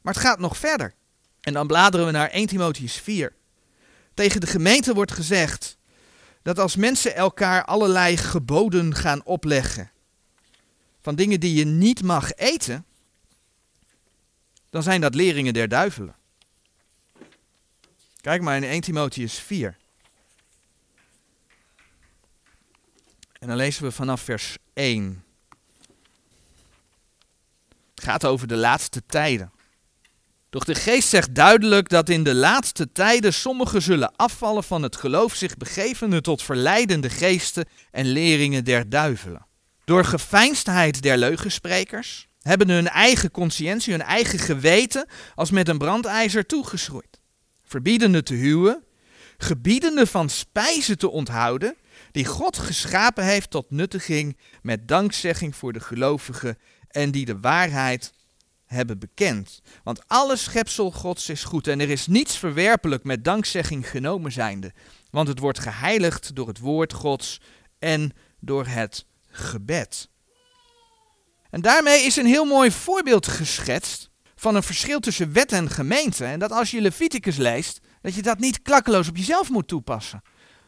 Maar 0.00 0.14
het 0.14 0.22
gaat 0.22 0.38
nog 0.38 0.56
verder. 0.56 0.94
En 1.40 1.52
dan 1.52 1.66
bladeren 1.66 2.06
we 2.06 2.12
naar 2.12 2.28
1 2.28 2.46
Timotheus 2.46 2.96
4. 2.96 3.32
Tegen 4.14 4.40
de 4.40 4.46
gemeente 4.46 4.94
wordt 4.94 5.12
gezegd 5.12 5.78
dat 6.42 6.58
als 6.58 6.76
mensen 6.76 7.14
elkaar 7.14 7.64
allerlei 7.64 8.16
geboden 8.16 8.94
gaan 8.94 9.24
opleggen, 9.24 9.90
van 11.02 11.14
dingen 11.14 11.40
die 11.40 11.54
je 11.54 11.64
niet 11.64 12.02
mag 12.02 12.32
eten, 12.32 12.84
dan 14.70 14.82
zijn 14.82 15.00
dat 15.00 15.14
leringen 15.14 15.52
der 15.52 15.68
duivelen. 15.68 16.16
Kijk 18.20 18.42
maar 18.42 18.56
in 18.56 18.64
1 18.64 18.80
Timotheus 18.80 19.38
4. 19.38 19.76
En 23.44 23.50
dan 23.50 23.58
lezen 23.58 23.82
we 23.82 23.90
vanaf 23.90 24.20
vers 24.20 24.56
1. 24.74 25.24
Het 27.94 28.04
gaat 28.04 28.24
over 28.24 28.46
de 28.46 28.56
laatste 28.56 29.02
tijden. 29.06 29.52
Doch 30.50 30.64
de 30.64 30.74
geest 30.74 31.08
zegt 31.08 31.34
duidelijk 31.34 31.88
dat 31.88 32.08
in 32.08 32.24
de 32.24 32.34
laatste 32.34 32.92
tijden 32.92 33.34
sommigen 33.34 33.82
zullen 33.82 34.16
afvallen 34.16 34.64
van 34.64 34.82
het 34.82 34.96
geloof, 34.96 35.34
zich 35.34 35.56
begevende 35.56 36.20
tot 36.20 36.42
verleidende 36.42 37.10
geesten 37.10 37.68
en 37.90 38.06
leringen 38.06 38.64
der 38.64 38.88
duivelen. 38.88 39.46
Door 39.84 40.04
geveinsdheid 40.04 41.02
der 41.02 41.18
leugensprekers 41.18 42.28
hebben 42.42 42.68
hun 42.68 42.88
eigen 42.88 43.30
conscientie, 43.30 43.92
hun 43.92 44.02
eigen 44.02 44.38
geweten 44.38 45.06
als 45.34 45.50
met 45.50 45.68
een 45.68 45.78
brandijzer 45.78 46.46
toegeschroeid. 46.46 47.20
Verbiedende 47.64 48.22
te 48.22 48.34
huwen, 48.34 48.84
gebiedende 49.38 50.06
van 50.06 50.28
spijzen 50.28 50.98
te 50.98 51.10
onthouden, 51.10 51.76
die 52.10 52.24
God 52.24 52.58
geschapen 52.58 53.24
heeft 53.24 53.50
tot 53.50 53.70
nuttiging 53.70 54.36
met 54.62 54.88
dankzegging 54.88 55.56
voor 55.56 55.72
de 55.72 55.80
gelovigen 55.80 56.58
en 56.88 57.10
die 57.10 57.24
de 57.24 57.40
waarheid 57.40 58.12
hebben 58.64 58.98
bekend. 58.98 59.60
Want 59.82 60.08
alle 60.08 60.36
schepsel 60.36 60.90
Gods 60.90 61.28
is 61.28 61.44
goed 61.44 61.66
en 61.66 61.80
er 61.80 61.90
is 61.90 62.06
niets 62.06 62.38
verwerpelijk 62.38 63.04
met 63.04 63.24
dankzegging 63.24 63.90
genomen 63.90 64.32
zijnde, 64.32 64.72
want 65.10 65.28
het 65.28 65.38
wordt 65.38 65.58
geheiligd 65.58 66.34
door 66.34 66.48
het 66.48 66.58
woord 66.58 66.92
Gods 66.92 67.40
en 67.78 68.12
door 68.40 68.66
het 68.66 69.06
gebed. 69.28 70.08
En 71.50 71.60
daarmee 71.60 72.02
is 72.02 72.16
een 72.16 72.26
heel 72.26 72.44
mooi 72.44 72.70
voorbeeld 72.70 73.26
geschetst 73.26 74.10
van 74.34 74.54
een 74.54 74.62
verschil 74.62 75.00
tussen 75.00 75.32
wet 75.32 75.52
en 75.52 75.70
gemeente. 75.70 76.24
En 76.24 76.38
dat 76.38 76.50
als 76.50 76.70
je 76.70 76.80
Leviticus 76.80 77.36
leest, 77.36 77.80
dat 78.00 78.14
je 78.14 78.22
dat 78.22 78.38
niet 78.38 78.62
klakkeloos 78.62 79.08
op 79.08 79.16
jezelf 79.16 79.50
moet 79.50 79.68
toepassen. 79.68 80.22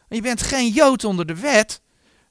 Je 0.07 0.21
bent 0.21 0.41
geen 0.41 0.69
Jood 0.69 1.03
onder 1.03 1.25
de 1.25 1.35
wet, 1.35 1.81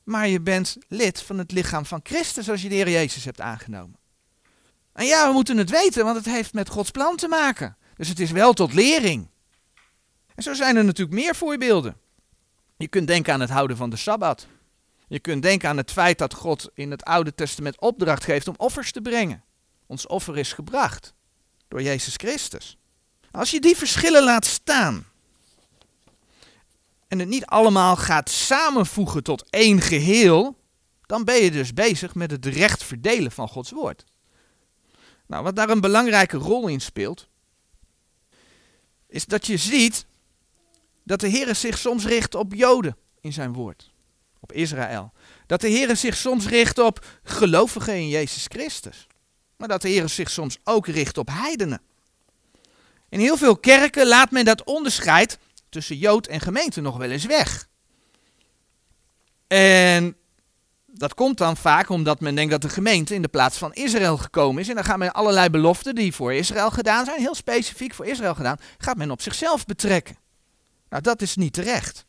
maar 0.04 0.28
je 0.28 0.40
bent 0.40 0.76
lid 0.88 1.22
van 1.22 1.38
het 1.38 1.52
lichaam 1.52 1.86
van 1.86 2.00
Christus 2.02 2.50
als 2.50 2.62
je 2.62 2.68
de 2.68 2.74
Heer 2.74 2.90
Jezus 2.90 3.24
hebt 3.24 3.40
aangenomen. 3.40 3.98
En 4.92 5.06
ja, 5.06 5.26
we 5.26 5.32
moeten 5.32 5.56
het 5.56 5.70
weten, 5.70 6.04
want 6.04 6.16
het 6.16 6.24
heeft 6.24 6.52
met 6.52 6.68
Gods 6.68 6.90
plan 6.90 7.16
te 7.16 7.28
maken. 7.28 7.76
Dus 7.96 8.08
het 8.08 8.20
is 8.20 8.30
wel 8.30 8.52
tot 8.52 8.72
lering. 8.72 9.28
En 10.34 10.42
zo 10.42 10.54
zijn 10.54 10.76
er 10.76 10.84
natuurlijk 10.84 11.16
meer 11.18 11.34
voorbeelden. 11.34 11.96
Je 12.76 12.88
kunt 12.88 13.06
denken 13.06 13.32
aan 13.32 13.40
het 13.40 13.50
houden 13.50 13.76
van 13.76 13.90
de 13.90 13.96
Sabbat. 13.96 14.46
Je 15.08 15.18
kunt 15.18 15.42
denken 15.42 15.68
aan 15.68 15.76
het 15.76 15.92
feit 15.92 16.18
dat 16.18 16.34
God 16.34 16.70
in 16.74 16.90
het 16.90 17.04
Oude 17.04 17.34
Testament 17.34 17.80
opdracht 17.80 18.24
geeft 18.24 18.48
om 18.48 18.54
offers 18.56 18.92
te 18.92 19.00
brengen. 19.00 19.44
Ons 19.86 20.06
offer 20.06 20.38
is 20.38 20.52
gebracht 20.52 21.14
door 21.68 21.82
Jezus 21.82 22.14
Christus. 22.16 22.78
Als 23.30 23.50
je 23.50 23.60
die 23.60 23.76
verschillen 23.76 24.22
laat 24.24 24.44
staan 24.44 25.06
en 27.08 27.18
het 27.18 27.28
niet 27.28 27.46
allemaal 27.46 27.96
gaat 27.96 28.30
samenvoegen 28.30 29.22
tot 29.22 29.50
één 29.50 29.80
geheel, 29.80 30.56
dan 31.06 31.24
ben 31.24 31.36
je 31.36 31.50
dus 31.50 31.72
bezig 31.72 32.14
met 32.14 32.30
het 32.30 32.46
recht 32.46 32.84
verdelen 32.84 33.32
van 33.32 33.48
Gods 33.48 33.70
woord. 33.70 34.04
Nou, 35.26 35.42
wat 35.42 35.56
daar 35.56 35.70
een 35.70 35.80
belangrijke 35.80 36.36
rol 36.36 36.68
in 36.68 36.80
speelt, 36.80 37.28
is 39.08 39.26
dat 39.26 39.46
je 39.46 39.56
ziet 39.56 40.06
dat 41.04 41.20
de 41.20 41.28
Heer 41.28 41.54
zich 41.54 41.78
soms 41.78 42.04
richt 42.04 42.34
op 42.34 42.54
Joden 42.54 42.96
in 43.20 43.32
zijn 43.32 43.52
woord, 43.52 43.92
op 44.40 44.52
Israël. 44.52 45.12
Dat 45.46 45.60
de 45.60 45.68
Heer 45.68 45.96
zich 45.96 46.16
soms 46.16 46.46
richt 46.46 46.78
op 46.78 47.06
gelovigen 47.22 47.94
in 47.94 48.08
Jezus 48.08 48.44
Christus. 48.48 49.06
Maar 49.56 49.68
dat 49.68 49.82
de 49.82 49.88
Heer 49.88 50.08
zich 50.08 50.30
soms 50.30 50.58
ook 50.64 50.86
richt 50.86 51.18
op 51.18 51.28
heidenen. 51.28 51.80
In 53.08 53.20
heel 53.20 53.36
veel 53.36 53.56
kerken 53.56 54.06
laat 54.06 54.30
men 54.30 54.44
dat 54.44 54.64
onderscheid 54.64 55.38
tussen 55.68 55.96
Jood 55.96 56.26
en 56.26 56.40
gemeente 56.40 56.80
nog 56.80 56.96
wel 56.96 57.10
eens 57.10 57.24
weg. 57.26 57.68
En 59.46 60.16
dat 60.86 61.14
komt 61.14 61.38
dan 61.38 61.56
vaak 61.56 61.88
omdat 61.88 62.20
men 62.20 62.34
denkt 62.34 62.50
dat 62.50 62.62
de 62.62 62.68
gemeente 62.68 63.14
in 63.14 63.22
de 63.22 63.28
plaats 63.28 63.58
van 63.58 63.74
Israël 63.74 64.16
gekomen 64.16 64.62
is. 64.62 64.68
En 64.68 64.74
dan 64.74 64.84
gaat 64.84 64.98
men 64.98 65.12
allerlei 65.12 65.50
beloften 65.50 65.94
die 65.94 66.14
voor 66.14 66.34
Israël 66.34 66.70
gedaan 66.70 67.04
zijn, 67.04 67.20
heel 67.20 67.34
specifiek 67.34 67.94
voor 67.94 68.06
Israël 68.06 68.34
gedaan, 68.34 68.58
gaat 68.78 68.96
men 68.96 69.10
op 69.10 69.22
zichzelf 69.22 69.64
betrekken. 69.64 70.16
Nou, 70.88 71.02
dat 71.02 71.22
is 71.22 71.36
niet 71.36 71.52
terecht. 71.52 72.04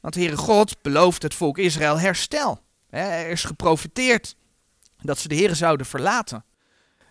Want 0.00 0.14
de 0.14 0.20
Heere 0.20 0.36
God 0.36 0.82
belooft 0.82 1.22
het 1.22 1.34
volk 1.34 1.58
Israël 1.58 1.98
herstel. 1.98 2.60
Er 2.90 3.28
is 3.28 3.44
geprofiteerd 3.44 4.36
dat 5.02 5.18
ze 5.18 5.28
de 5.28 5.34
Heere 5.34 5.54
zouden 5.54 5.86
verlaten. 5.86 6.44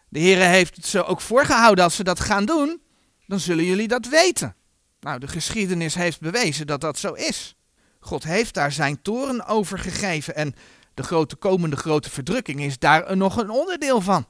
De 0.10 0.20
Heere 0.20 0.43
heeft 0.43 0.75
het 0.75 0.86
ze 0.86 1.03
ook 1.03 1.22
voorgehouden 1.22 1.84
als 1.84 1.96
ze 1.96 2.03
dat 2.03 2.20
gaan 2.20 2.46
doen, 2.46 2.81
dan 3.27 3.39
zullen 3.39 3.65
jullie 3.65 3.88
dat 3.88 4.08
weten. 4.08 4.55
Nou, 5.01 5.20
de 5.20 5.27
geschiedenis 5.27 5.96
heeft 5.96 6.20
bewezen 6.20 6.67
dat 6.67 6.81
dat 6.81 6.98
zo 6.98 7.13
is. 7.13 7.55
God 8.00 8.24
heeft 8.24 8.53
daar 8.53 8.72
zijn 8.72 9.01
toren 9.01 9.46
over 9.46 9.79
gegeven 9.79 10.36
en 10.36 10.55
de 10.93 11.03
grote 11.03 11.36
komende 11.36 11.75
grote 11.75 12.10
verdrukking 12.10 12.62
is 12.62 12.79
daar 12.79 13.17
nog 13.17 13.38
een 13.38 13.50
onderdeel 13.50 14.01
van. 14.01 14.25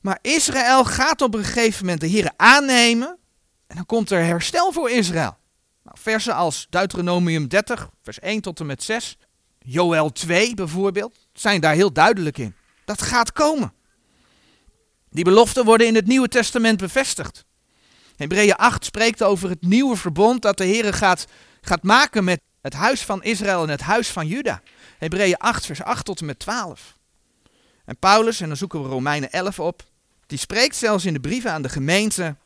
Maar 0.00 0.18
Israël 0.22 0.84
gaat 0.84 1.22
op 1.22 1.34
een 1.34 1.44
gegeven 1.44 1.84
moment 1.84 2.00
de 2.00 2.06
Heer 2.06 2.32
aannemen 2.36 3.18
en 3.66 3.76
dan 3.76 3.86
komt 3.86 4.10
er 4.10 4.24
herstel 4.24 4.72
voor 4.72 4.90
Israël. 4.90 5.36
Nou, 5.82 5.96
versen 6.00 6.34
als 6.34 6.66
Deuteronomium 6.70 7.48
30, 7.48 7.90
vers 8.02 8.18
1 8.18 8.40
tot 8.40 8.60
en 8.60 8.66
met 8.66 8.82
6, 8.82 9.18
Joel 9.58 10.12
2 10.12 10.54
bijvoorbeeld, 10.54 11.28
zijn 11.32 11.60
daar 11.60 11.74
heel 11.74 11.92
duidelijk 11.92 12.38
in. 12.38 12.54
Dat 12.84 13.02
gaat 13.02 13.32
komen. 13.32 13.72
Die 15.10 15.24
beloften 15.24 15.64
worden 15.64 15.86
in 15.86 15.94
het 15.94 16.06
Nieuwe 16.06 16.28
Testament 16.28 16.78
bevestigd. 16.78 17.45
Hebreeën 18.16 18.56
8 18.56 18.84
spreekt 18.84 19.22
over 19.22 19.48
het 19.48 19.62
nieuwe 19.62 19.96
verbond 19.96 20.42
dat 20.42 20.56
de 20.56 20.64
Heer 20.64 20.94
gaat, 20.94 21.26
gaat 21.60 21.82
maken 21.82 22.24
met 22.24 22.40
het 22.60 22.74
huis 22.74 23.02
van 23.02 23.22
Israël 23.22 23.62
en 23.62 23.68
het 23.68 23.80
huis 23.80 24.08
van 24.08 24.26
Juda. 24.26 24.62
Hebreeën 24.98 25.36
8, 25.36 25.66
vers 25.66 25.82
8 25.82 26.04
tot 26.04 26.20
en 26.20 26.26
met 26.26 26.38
12. 26.38 26.96
En 27.84 27.96
Paulus, 27.96 28.40
en 28.40 28.48
dan 28.48 28.56
zoeken 28.56 28.82
we 28.82 28.88
Romeinen 28.88 29.32
11 29.32 29.60
op, 29.60 29.82
die 30.26 30.38
spreekt 30.38 30.76
zelfs 30.76 31.04
in 31.04 31.12
de 31.12 31.20
brieven 31.20 31.52
aan 31.52 31.62
de 31.62 31.68
gemeente, 31.68 32.36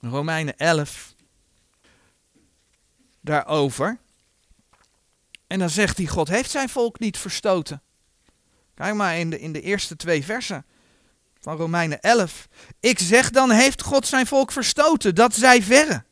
Romeinen 0.00 0.56
11, 0.56 1.14
daarover. 3.20 3.98
En 5.46 5.58
dan 5.58 5.70
zegt 5.70 5.96
hij, 5.96 6.06
God 6.06 6.28
heeft 6.28 6.50
zijn 6.50 6.68
volk 6.68 6.98
niet 6.98 7.18
verstoten. 7.18 7.82
Kijk 8.74 8.94
maar 8.94 9.18
in 9.18 9.30
de, 9.30 9.40
in 9.40 9.52
de 9.52 9.60
eerste 9.60 9.96
twee 9.96 10.24
versen 10.24 10.64
van 11.40 11.56
Romeinen 11.56 12.00
11. 12.00 12.48
Ik 12.80 12.98
zeg 12.98 13.30
dan, 13.30 13.50
heeft 13.50 13.82
God 13.82 14.06
zijn 14.06 14.26
volk 14.26 14.52
verstoten, 14.52 15.14
dat 15.14 15.34
zij 15.34 15.62
verre. 15.62 16.04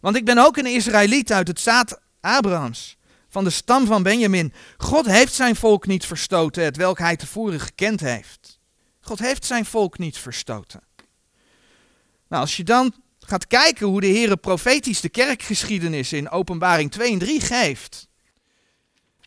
Want 0.00 0.16
ik 0.16 0.24
ben 0.24 0.38
ook 0.38 0.56
een 0.56 0.66
Israëliet 0.66 1.32
uit 1.32 1.48
het 1.48 1.60
zaad 1.60 2.00
Abrahams, 2.20 2.96
van 3.28 3.44
de 3.44 3.50
stam 3.50 3.86
van 3.86 4.02
Benjamin. 4.02 4.52
God 4.76 5.06
heeft 5.06 5.32
zijn 5.32 5.56
volk 5.56 5.86
niet 5.86 6.06
verstoten, 6.06 6.64
het 6.64 6.76
welk 6.76 6.98
hij 6.98 7.16
tevoren 7.16 7.60
gekend 7.60 8.00
heeft. 8.00 8.58
God 9.00 9.18
heeft 9.18 9.44
zijn 9.44 9.64
volk 9.64 9.98
niet 9.98 10.18
verstoten. 10.18 10.80
Nou, 12.28 12.42
als 12.42 12.56
je 12.56 12.64
dan 12.64 12.94
gaat 13.20 13.46
kijken 13.46 13.86
hoe 13.86 14.00
de 14.00 14.06
Heer 14.06 14.36
profetisch 14.36 15.00
de 15.00 15.08
kerkgeschiedenis 15.08 16.12
in 16.12 16.30
Openbaring 16.30 16.90
2 16.90 17.12
en 17.12 17.18
3 17.18 17.40
geeft. 17.40 18.08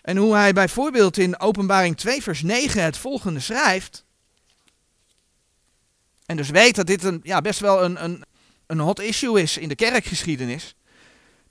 En 0.01 0.17
hoe 0.17 0.35
hij 0.35 0.53
bijvoorbeeld 0.53 1.17
in 1.17 1.39
Openbaring 1.39 1.97
2 1.97 2.23
vers 2.23 2.41
9 2.41 2.83
het 2.83 2.97
volgende 2.97 3.39
schrijft. 3.39 4.05
En 6.29 6.37
dus 6.37 6.49
weet 6.49 6.75
dat 6.75 6.87
dit 6.87 7.03
een, 7.03 7.19
ja, 7.23 7.41
best 7.41 7.59
wel 7.59 7.83
een, 7.83 8.03
een, 8.03 8.23
een 8.67 8.79
hot 8.79 8.99
issue 8.99 9.41
is 9.41 9.57
in 9.57 9.69
de 9.69 9.75
kerkgeschiedenis. 9.75 10.75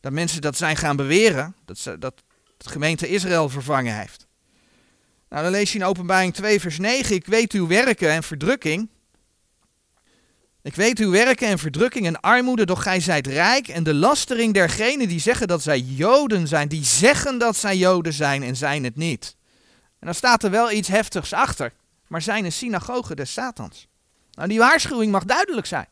Dat 0.01 0.13
mensen 0.13 0.41
dat 0.41 0.57
zijn 0.57 0.77
gaan 0.77 0.97
beweren, 0.97 1.55
dat, 1.65 1.79
ze, 1.79 1.99
dat 1.99 2.23
de 2.57 2.69
gemeente 2.69 3.09
Israël 3.09 3.49
vervangen 3.49 3.99
heeft. 3.99 4.27
Nou, 5.29 5.43
dan 5.43 5.53
lees 5.53 5.73
je 5.73 5.79
in 5.79 5.85
openbaring 5.85 6.35
2 6.35 6.61
vers 6.61 6.79
9, 6.79 7.15
ik 7.15 7.27
weet 7.27 7.53
uw 7.53 7.67
werken 7.67 8.11
en 8.11 8.23
verdrukking. 8.23 8.89
Ik 10.63 10.75
weet 10.75 10.99
uw 10.99 11.11
werken 11.11 11.49
en 11.49 11.59
verdrukking 11.59 12.07
en 12.07 12.21
armoede, 12.21 12.67
doch 12.67 12.83
gij 12.83 13.01
zijt 13.01 13.27
rijk. 13.27 13.69
En 13.69 13.83
de 13.83 13.95
lastering 13.95 14.55
dergenen 14.55 15.09
die 15.09 15.21
zeggen 15.21 15.49
dat 15.49 15.63
zij 15.63 15.79
Joden 15.79 16.49
zijn, 16.49 16.69
die 16.69 16.85
zeggen 16.85 17.39
dat 17.39 17.57
zij 17.57 17.77
Joden 17.77 18.13
zijn 18.13 18.43
en 18.43 18.57
zijn 18.57 18.85
het 18.85 18.97
niet. 18.97 19.37
En 19.99 20.07
dan 20.07 20.15
staat 20.15 20.45
er 20.45 20.51
wel 20.51 20.71
iets 20.71 20.89
heftigs 20.89 21.33
achter, 21.33 21.73
maar 22.07 22.23
zijn 22.23 22.45
een 22.45 22.53
synagoge 22.53 23.15
des 23.15 23.33
Satans. 23.33 23.88
Nou, 24.39 24.51
die 24.51 24.59
waarschuwing 24.59 25.13
mag 25.13 25.25
duidelijk 25.25 25.67
zijn. 25.67 25.87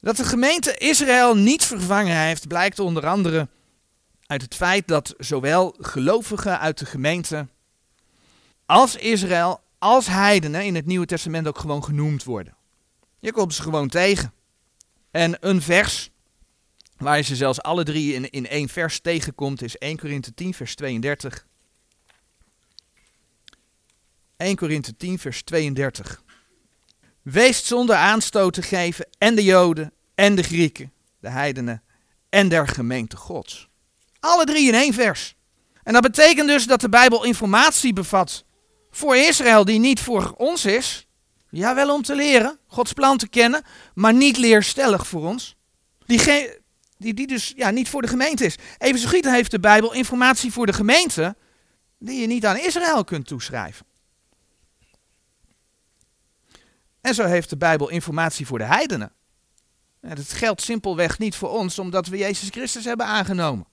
Dat 0.00 0.16
de 0.16 0.24
gemeente 0.24 0.76
Israël 0.76 1.36
niet 1.36 1.64
vervangen 1.64 2.16
heeft, 2.16 2.48
blijkt 2.48 2.78
onder 2.78 3.06
andere 3.06 3.48
uit 4.26 4.42
het 4.42 4.54
feit 4.54 4.88
dat 4.88 5.14
zowel 5.18 5.76
gelovigen 5.78 6.60
uit 6.60 6.78
de 6.78 6.86
gemeente 6.86 7.46
als 8.66 8.96
Israël 8.96 9.60
als 9.78 10.06
heidenen 10.06 10.64
in 10.64 10.74
het 10.74 10.86
Nieuwe 10.86 11.06
Testament 11.06 11.48
ook 11.48 11.58
gewoon 11.58 11.84
genoemd 11.84 12.24
worden. 12.24 12.54
Je 13.18 13.32
komt 13.32 13.54
ze 13.54 13.62
gewoon 13.62 13.88
tegen. 13.88 14.32
En 15.10 15.36
een 15.40 15.62
vers 15.62 16.10
waar 16.96 17.16
je 17.16 17.22
ze 17.22 17.36
zelfs 17.36 17.62
alle 17.62 17.84
drie 17.84 18.14
in, 18.14 18.30
in 18.30 18.48
één 18.48 18.68
vers 18.68 19.00
tegenkomt 19.00 19.62
is 19.62 19.78
1 19.78 19.98
Korinthe 19.98 20.34
10 20.34 20.54
vers 20.54 20.74
32. 20.74 21.46
1 24.38 24.56
Korinthe 24.56 24.96
10, 24.96 25.18
vers 25.18 25.42
32. 25.42 26.22
Wees 27.22 27.66
zonder 27.66 27.96
aanstoot 27.96 28.52
te 28.52 28.62
geven 28.62 29.08
en 29.18 29.34
de 29.34 29.44
Joden 29.44 29.92
en 30.14 30.34
de 30.34 30.42
Grieken, 30.42 30.92
de 31.20 31.28
heidenen 31.28 31.82
en 32.28 32.48
der 32.48 32.68
gemeente 32.68 33.16
Gods. 33.16 33.68
Alle 34.20 34.44
drie 34.44 34.68
in 34.68 34.74
één 34.74 34.92
vers. 34.94 35.34
En 35.82 35.92
dat 35.92 36.02
betekent 36.02 36.48
dus 36.48 36.66
dat 36.66 36.80
de 36.80 36.88
Bijbel 36.88 37.24
informatie 37.24 37.92
bevat 37.92 38.44
voor 38.90 39.16
Israël 39.16 39.64
die 39.64 39.78
niet 39.78 40.00
voor 40.00 40.34
ons 40.36 40.64
is. 40.64 41.06
Ja, 41.50 41.74
wel 41.74 41.94
om 41.94 42.02
te 42.02 42.14
leren, 42.14 42.58
Gods 42.66 42.92
plan 42.92 43.18
te 43.18 43.28
kennen, 43.28 43.62
maar 43.94 44.14
niet 44.14 44.36
leerstellig 44.36 45.06
voor 45.06 45.26
ons. 45.26 45.56
Die, 46.06 46.20
die, 46.96 47.14
die 47.14 47.26
dus 47.26 47.52
ja, 47.56 47.70
niet 47.70 47.88
voor 47.88 48.02
de 48.02 48.08
gemeente 48.08 48.44
is. 48.44 48.56
Even 48.78 49.32
heeft 49.32 49.50
de 49.50 49.60
Bijbel 49.60 49.92
informatie 49.92 50.52
voor 50.52 50.66
de 50.66 50.72
gemeente 50.72 51.36
die 51.98 52.20
je 52.20 52.26
niet 52.26 52.46
aan 52.46 52.58
Israël 52.58 53.04
kunt 53.04 53.26
toeschrijven. 53.26 53.86
En 57.00 57.14
zo 57.14 57.24
heeft 57.24 57.50
de 57.50 57.56
Bijbel 57.56 57.88
informatie 57.88 58.46
voor 58.46 58.58
de 58.58 58.64
heidenen. 58.64 59.12
Dat 60.00 60.32
geldt 60.32 60.62
simpelweg 60.62 61.18
niet 61.18 61.36
voor 61.36 61.50
ons, 61.50 61.78
omdat 61.78 62.06
we 62.06 62.16
Jezus 62.16 62.48
Christus 62.48 62.84
hebben 62.84 63.06
aangenomen. 63.06 63.66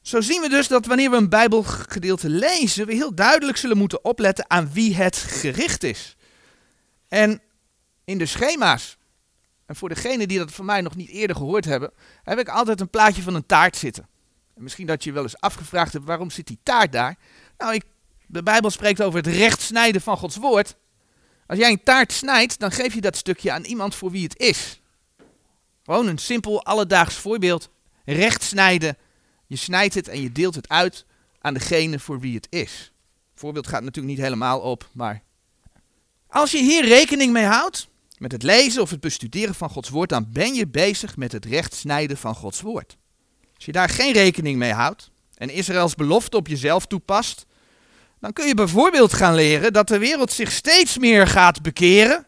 Zo 0.00 0.20
zien 0.20 0.40
we 0.40 0.48
dus 0.48 0.68
dat 0.68 0.86
wanneer 0.86 1.10
we 1.10 1.16
een 1.16 1.28
Bijbelgedeelte 1.28 2.28
lezen, 2.28 2.86
we 2.86 2.94
heel 2.94 3.14
duidelijk 3.14 3.58
zullen 3.58 3.76
moeten 3.76 4.04
opletten 4.04 4.50
aan 4.50 4.72
wie 4.72 4.94
het 4.94 5.16
gericht 5.16 5.82
is. 5.82 6.16
En 7.08 7.40
in 8.04 8.18
de 8.18 8.26
schema's, 8.26 8.96
en 9.66 9.76
voor 9.76 9.88
degenen 9.88 10.28
die 10.28 10.38
dat 10.38 10.52
van 10.52 10.64
mij 10.64 10.80
nog 10.80 10.96
niet 10.96 11.08
eerder 11.08 11.36
gehoord 11.36 11.64
hebben, 11.64 11.92
heb 12.22 12.38
ik 12.38 12.48
altijd 12.48 12.80
een 12.80 12.90
plaatje 12.90 13.22
van 13.22 13.34
een 13.34 13.46
taart 13.46 13.76
zitten. 13.76 14.08
En 14.54 14.62
misschien 14.62 14.86
dat 14.86 15.02
je 15.02 15.08
je 15.08 15.14
wel 15.14 15.24
eens 15.24 15.40
afgevraagd 15.40 15.92
hebt, 15.92 16.04
waarom 16.04 16.30
zit 16.30 16.46
die 16.46 16.58
taart 16.62 16.92
daar? 16.92 17.16
Nou, 17.56 17.74
ik, 17.74 17.84
de 18.26 18.42
Bijbel 18.42 18.70
spreekt 18.70 19.02
over 19.02 19.18
het 19.18 19.34
recht 19.34 19.60
snijden 19.60 20.00
van 20.00 20.16
Gods 20.16 20.36
woord. 20.36 20.74
Als 21.52 21.60
jij 21.60 21.70
een 21.70 21.82
taart 21.82 22.12
snijdt, 22.12 22.58
dan 22.58 22.72
geef 22.72 22.94
je 22.94 23.00
dat 23.00 23.16
stukje 23.16 23.52
aan 23.52 23.64
iemand 23.64 23.94
voor 23.94 24.10
wie 24.10 24.22
het 24.22 24.38
is. 24.38 24.80
Gewoon 25.84 26.06
een 26.06 26.18
simpel 26.18 26.64
alledaags 26.64 27.14
voorbeeld. 27.14 27.70
Recht 28.04 28.42
snijden. 28.42 28.96
Je 29.46 29.56
snijdt 29.56 29.94
het 29.94 30.08
en 30.08 30.20
je 30.22 30.32
deelt 30.32 30.54
het 30.54 30.68
uit 30.68 31.04
aan 31.40 31.54
degene 31.54 31.98
voor 31.98 32.20
wie 32.20 32.34
het 32.34 32.46
is. 32.50 32.92
Het 33.30 33.40
voorbeeld 33.40 33.66
gaat 33.66 33.82
natuurlijk 33.82 34.14
niet 34.14 34.24
helemaal 34.24 34.60
op, 34.60 34.88
maar. 34.92 35.22
Als 36.28 36.50
je 36.50 36.58
hier 36.58 36.84
rekening 36.84 37.32
mee 37.32 37.44
houdt, 37.44 37.88
met 38.18 38.32
het 38.32 38.42
lezen 38.42 38.82
of 38.82 38.90
het 38.90 39.00
bestuderen 39.00 39.54
van 39.54 39.70
Gods 39.70 39.88
woord, 39.88 40.08
dan 40.08 40.26
ben 40.32 40.54
je 40.54 40.68
bezig 40.68 41.16
met 41.16 41.32
het 41.32 41.44
recht 41.44 41.74
snijden 41.74 42.16
van 42.16 42.34
Gods 42.34 42.60
woord. 42.60 42.96
Als 43.54 43.64
je 43.64 43.72
daar 43.72 43.88
geen 43.88 44.12
rekening 44.12 44.58
mee 44.58 44.72
houdt 44.72 45.10
en 45.34 45.50
Israëls 45.50 45.94
belofte 45.94 46.36
op 46.36 46.48
jezelf 46.48 46.86
toepast, 46.86 47.46
dan 48.22 48.32
kun 48.32 48.46
je 48.46 48.54
bijvoorbeeld 48.54 49.12
gaan 49.12 49.34
leren 49.34 49.72
dat 49.72 49.88
de 49.88 49.98
wereld 49.98 50.32
zich 50.32 50.50
steeds 50.52 50.98
meer 50.98 51.26
gaat 51.26 51.62
bekeren, 51.62 52.26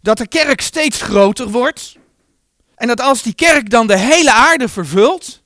dat 0.00 0.18
de 0.18 0.28
kerk 0.28 0.60
steeds 0.60 1.02
groter 1.02 1.48
wordt 1.50 1.96
en 2.74 2.86
dat 2.86 3.00
als 3.00 3.22
die 3.22 3.34
kerk 3.34 3.70
dan 3.70 3.86
de 3.86 3.98
hele 3.98 4.32
aarde 4.32 4.68
vervult, 4.68 5.42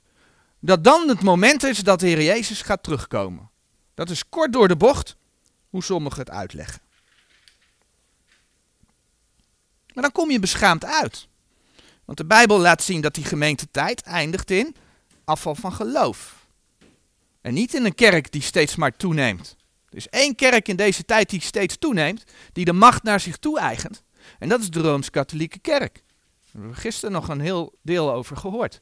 dat 0.61 0.85
dan 0.85 1.09
het 1.09 1.23
moment 1.23 1.62
is 1.62 1.78
dat 1.78 2.00
de 2.00 2.07
Heer 2.07 2.23
Jezus 2.23 2.62
gaat 2.62 2.83
terugkomen. 2.83 3.50
Dat 3.95 4.11
is 4.11 4.28
kort 4.28 4.52
door 4.52 4.69
de 4.69 4.76
bocht 4.76 5.16
hoe 5.69 5.83
sommigen 5.83 6.19
het 6.19 6.31
uitleggen. 6.31 6.81
Maar 9.95 10.02
dan 10.02 10.12
kom 10.12 10.31
je 10.31 10.38
beschaamd 10.38 10.85
uit. 10.85 11.28
Want 12.04 12.19
de 12.19 12.25
Bijbel 12.25 12.59
laat 12.59 12.83
zien 12.83 13.00
dat 13.00 13.14
die 13.14 13.25
gemeentetijd 13.25 14.02
eindigt 14.02 14.50
in 14.50 14.76
afval 15.25 15.54
van 15.54 15.73
geloof. 15.73 16.41
En 17.42 17.54
niet 17.54 17.75
in 17.75 17.84
een 17.84 17.94
kerk 17.94 18.32
die 18.32 18.42
steeds 18.42 18.76
maar 18.76 18.96
toeneemt. 18.96 19.56
Er 19.88 19.96
is 19.96 20.08
één 20.08 20.34
kerk 20.34 20.68
in 20.68 20.76
deze 20.76 21.04
tijd 21.04 21.30
die 21.30 21.40
steeds 21.40 21.76
toeneemt, 21.78 22.25
die 22.52 22.64
de 22.64 22.72
macht 22.72 23.02
naar 23.02 23.20
zich 23.20 23.37
toe 23.37 23.58
eigent. 23.58 24.02
En 24.38 24.49
dat 24.49 24.61
is 24.61 24.70
de 24.70 24.80
Rooms-Katholieke 24.80 25.58
Kerk. 25.58 25.94
Daar 25.94 26.52
hebben 26.52 26.70
we 26.70 26.76
gisteren 26.76 27.12
nog 27.12 27.28
een 27.28 27.40
heel 27.40 27.78
deel 27.82 28.12
over 28.12 28.37
gehoord. 28.37 28.80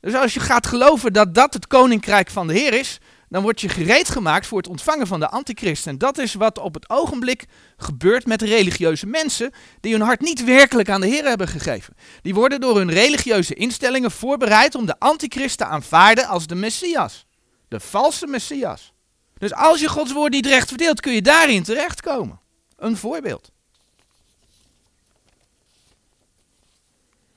Dus 0.00 0.14
als 0.14 0.34
je 0.34 0.40
gaat 0.40 0.66
geloven 0.66 1.12
dat 1.12 1.34
dat 1.34 1.54
het 1.54 1.66
koninkrijk 1.66 2.30
van 2.30 2.46
de 2.46 2.52
Heer 2.52 2.74
is, 2.74 2.98
dan 3.28 3.42
word 3.42 3.60
je 3.60 3.68
gereed 3.68 4.08
gemaakt 4.08 4.46
voor 4.46 4.58
het 4.58 4.68
ontvangen 4.68 5.06
van 5.06 5.20
de 5.20 5.28
antichrist. 5.28 5.86
En 5.86 5.98
dat 5.98 6.18
is 6.18 6.34
wat 6.34 6.58
op 6.58 6.74
het 6.74 6.90
ogenblik 6.90 7.44
gebeurt 7.76 8.26
met 8.26 8.42
religieuze 8.42 9.06
mensen 9.06 9.52
die 9.80 9.92
hun 9.92 10.02
hart 10.02 10.20
niet 10.20 10.44
werkelijk 10.44 10.88
aan 10.88 11.00
de 11.00 11.06
Heer 11.06 11.24
hebben 11.24 11.48
gegeven. 11.48 11.94
Die 12.22 12.34
worden 12.34 12.60
door 12.60 12.76
hun 12.76 12.90
religieuze 12.90 13.54
instellingen 13.54 14.10
voorbereid 14.10 14.74
om 14.74 14.86
de 14.86 14.98
antichrist 14.98 15.58
te 15.58 15.64
aanvaarden 15.64 16.26
als 16.26 16.46
de 16.46 16.54
Messias. 16.54 17.26
De 17.72 17.80
valse 17.80 18.26
Messias. 18.26 18.92
Dus 19.38 19.54
als 19.54 19.80
je 19.80 19.88
Gods 19.88 20.12
woord 20.12 20.32
niet 20.32 20.46
recht 20.46 20.68
verdeelt, 20.68 21.00
kun 21.00 21.12
je 21.12 21.22
daarin 21.22 21.62
terechtkomen. 21.62 22.40
Een 22.76 22.96
voorbeeld. 22.96 23.50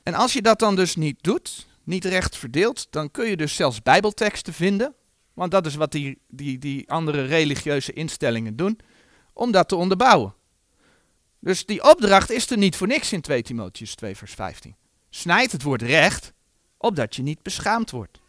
En 0.03 0.13
als 0.13 0.33
je 0.33 0.41
dat 0.41 0.59
dan 0.59 0.75
dus 0.75 0.95
niet 0.95 1.17
doet, 1.23 1.67
niet 1.83 2.05
recht 2.05 2.37
verdeelt, 2.37 2.87
dan 2.89 3.11
kun 3.11 3.29
je 3.29 3.37
dus 3.37 3.55
zelfs 3.55 3.81
bijbelteksten 3.81 4.53
vinden, 4.53 4.93
want 5.33 5.51
dat 5.51 5.65
is 5.65 5.75
wat 5.75 5.91
die, 5.91 6.21
die, 6.27 6.57
die 6.57 6.89
andere 6.91 7.25
religieuze 7.25 7.93
instellingen 7.93 8.55
doen, 8.55 8.79
om 9.33 9.51
dat 9.51 9.67
te 9.67 9.75
onderbouwen. 9.75 10.33
Dus 11.39 11.65
die 11.65 11.83
opdracht 11.83 12.31
is 12.31 12.49
er 12.49 12.57
niet 12.57 12.75
voor 12.75 12.87
niks 12.87 13.13
in 13.13 13.21
2 13.21 13.41
Timotheus 13.41 13.95
2 13.95 14.15
vers 14.15 14.33
15. 14.33 14.75
Snijd 15.09 15.51
het 15.51 15.63
woord 15.63 15.81
recht, 15.81 16.33
opdat 16.77 17.15
je 17.15 17.21
niet 17.21 17.41
beschaamd 17.41 17.91
wordt. 17.91 18.23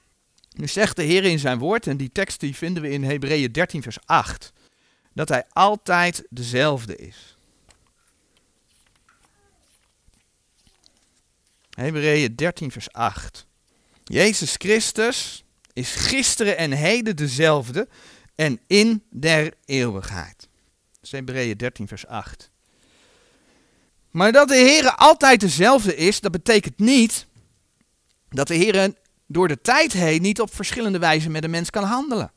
Nu 0.57 0.69
zegt 0.69 0.97
de 0.97 1.03
Heer 1.03 1.25
in 1.25 1.39
zijn 1.39 1.59
woord, 1.59 1.87
en 1.87 1.97
die 1.97 2.13
tekst 2.13 2.41
die 2.41 2.57
vinden 2.57 2.83
we 2.83 2.91
in 2.91 3.05
Hebreeën 3.05 3.53
13 3.53 3.83
vers 3.83 3.99
8, 4.05 4.53
dat 5.13 5.29
hij 5.29 5.45
altijd 5.53 6.27
dezelfde 6.31 6.97
is. 6.97 7.37
Hebreeën 11.71 12.35
13 12.35 12.71
vers 12.71 12.93
8. 12.93 13.47
Jezus 14.05 14.55
Christus 14.59 15.45
is 15.73 15.95
gisteren 15.95 16.57
en 16.57 16.73
heden 16.73 17.17
dezelfde 17.17 17.89
en 18.35 18.61
in 18.67 19.03
der 19.11 19.55
eeuwigheid. 19.65 20.49
Dat 20.93 21.03
is 21.03 21.11
Hebreeën 21.11 21.57
13 21.57 21.89
vers 21.89 22.07
8. 22.07 22.51
Maar 24.11 24.33
dat 24.33 24.49
de 24.49 24.55
Heer 24.55 24.95
altijd 24.95 25.41
dezelfde 25.41 25.97
is, 25.97 26.21
dat 26.21 26.33
betekent 26.33 26.79
niet 26.79 27.27
dat 28.29 28.49
de 28.49 28.55
Heer 28.55 28.95
door 29.27 29.49
de 29.49 29.61
tijd 29.61 29.93
heen 29.93 30.23
niet 30.23 30.41
op 30.41 30.55
verschillende 30.55 30.99
wijzen 30.99 31.31
met 31.31 31.45
een 31.45 31.51
mens 31.51 31.71
kan 31.71 31.85
handelen. 31.85 32.33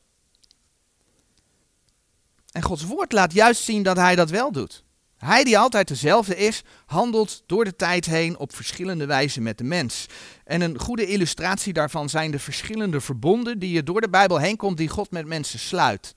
En 2.52 2.62
Gods 2.62 2.84
woord 2.84 3.12
laat 3.12 3.32
juist 3.32 3.62
zien 3.62 3.82
dat 3.82 3.96
hij 3.96 4.14
dat 4.14 4.30
wel 4.30 4.52
doet. 4.52 4.84
Hij 5.16 5.44
die 5.44 5.58
altijd 5.58 5.88
dezelfde 5.88 6.36
is, 6.36 6.62
handelt 6.86 7.42
door 7.46 7.64
de 7.64 7.76
tijd 7.76 8.06
heen 8.06 8.38
op 8.38 8.54
verschillende 8.54 9.06
wijzen 9.06 9.42
met 9.42 9.58
de 9.58 9.64
mens. 9.64 10.06
En 10.44 10.60
een 10.60 10.78
goede 10.78 11.06
illustratie 11.06 11.72
daarvan 11.72 12.08
zijn 12.08 12.30
de 12.30 12.38
verschillende 12.38 13.00
verbonden 13.00 13.58
die 13.58 13.70
je 13.70 13.82
door 13.82 14.00
de 14.00 14.08
Bijbel 14.08 14.38
heen 14.38 14.56
komt 14.56 14.76
die 14.76 14.88
God 14.88 15.10
met 15.10 15.26
mensen 15.26 15.58
sluit. 15.58 16.14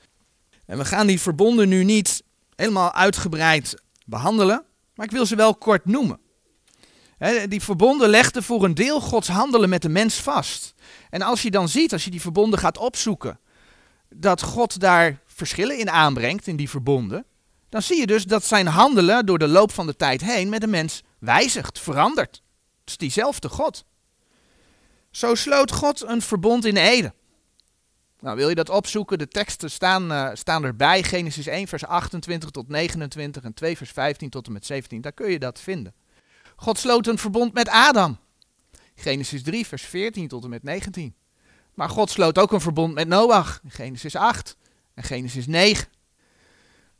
En 0.65 0.77
we 0.77 0.85
gaan 0.85 1.07
die 1.07 1.21
verbonden 1.21 1.69
nu 1.69 1.83
niet 1.83 2.23
helemaal 2.55 2.93
uitgebreid 2.93 3.81
behandelen, 4.05 4.63
maar 4.95 5.05
ik 5.05 5.11
wil 5.11 5.25
ze 5.25 5.35
wel 5.35 5.55
kort 5.55 5.85
noemen. 5.85 6.19
Die 7.49 7.61
verbonden 7.61 8.09
legden 8.09 8.43
voor 8.43 8.63
een 8.63 8.73
deel 8.73 9.01
Gods 9.01 9.27
handelen 9.27 9.69
met 9.69 9.81
de 9.81 9.89
mens 9.89 10.15
vast. 10.15 10.73
En 11.09 11.21
als 11.21 11.41
je 11.41 11.51
dan 11.51 11.69
ziet, 11.69 11.93
als 11.93 12.03
je 12.03 12.11
die 12.11 12.21
verbonden 12.21 12.59
gaat 12.59 12.77
opzoeken, 12.77 13.39
dat 14.09 14.41
God 14.41 14.79
daar 14.79 15.19
verschillen 15.25 15.77
in 15.77 15.89
aanbrengt 15.89 16.47
in 16.47 16.55
die 16.55 16.69
verbonden, 16.69 17.25
dan 17.69 17.81
zie 17.81 17.99
je 17.99 18.07
dus 18.07 18.23
dat 18.23 18.45
zijn 18.45 18.67
handelen 18.67 19.25
door 19.25 19.39
de 19.39 19.47
loop 19.47 19.71
van 19.71 19.85
de 19.85 19.95
tijd 19.95 20.21
heen 20.21 20.49
met 20.49 20.61
de 20.61 20.67
mens 20.67 21.03
wijzigt, 21.19 21.79
verandert. 21.79 22.41
Het 22.79 22.89
is 22.89 22.97
diezelfde 22.97 23.49
God. 23.49 23.85
Zo 25.11 25.35
sloot 25.35 25.71
God 25.71 26.03
een 26.07 26.21
verbond 26.21 26.65
in 26.65 26.77
Eden. 26.77 27.13
Nou, 28.19 28.35
wil 28.35 28.49
je 28.49 28.55
dat 28.55 28.69
opzoeken? 28.69 29.17
De 29.17 29.27
teksten 29.27 29.71
staan, 29.71 30.11
uh, 30.11 30.29
staan 30.33 30.63
erbij. 30.63 31.03
Genesis 31.03 31.47
1, 31.47 31.67
vers 31.67 31.85
28 31.85 32.49
tot 32.49 32.67
29 32.67 33.43
en 33.43 33.53
2, 33.53 33.77
vers 33.77 33.89
15 33.89 34.29
tot 34.29 34.47
en 34.47 34.53
met 34.53 34.65
17. 34.65 35.01
Daar 35.01 35.11
kun 35.11 35.31
je 35.31 35.39
dat 35.39 35.59
vinden. 35.59 35.93
God 36.63 36.79
sloot 36.79 37.07
een 37.07 37.17
verbond 37.17 37.53
met 37.53 37.69
Adam. 37.69 38.17
Genesis 38.95 39.43
3, 39.43 39.67
vers 39.67 39.83
14 39.83 40.27
tot 40.27 40.43
en 40.43 40.49
met 40.49 40.63
19. 40.63 41.15
Maar 41.73 41.89
God 41.89 42.09
sloot 42.09 42.37
ook 42.39 42.51
een 42.51 42.61
verbond 42.61 42.93
met 42.93 43.07
Noach. 43.07 43.61
Genesis 43.67 44.15
8 44.15 44.57
en 44.93 45.03
Genesis 45.03 45.47
9. 45.47 45.87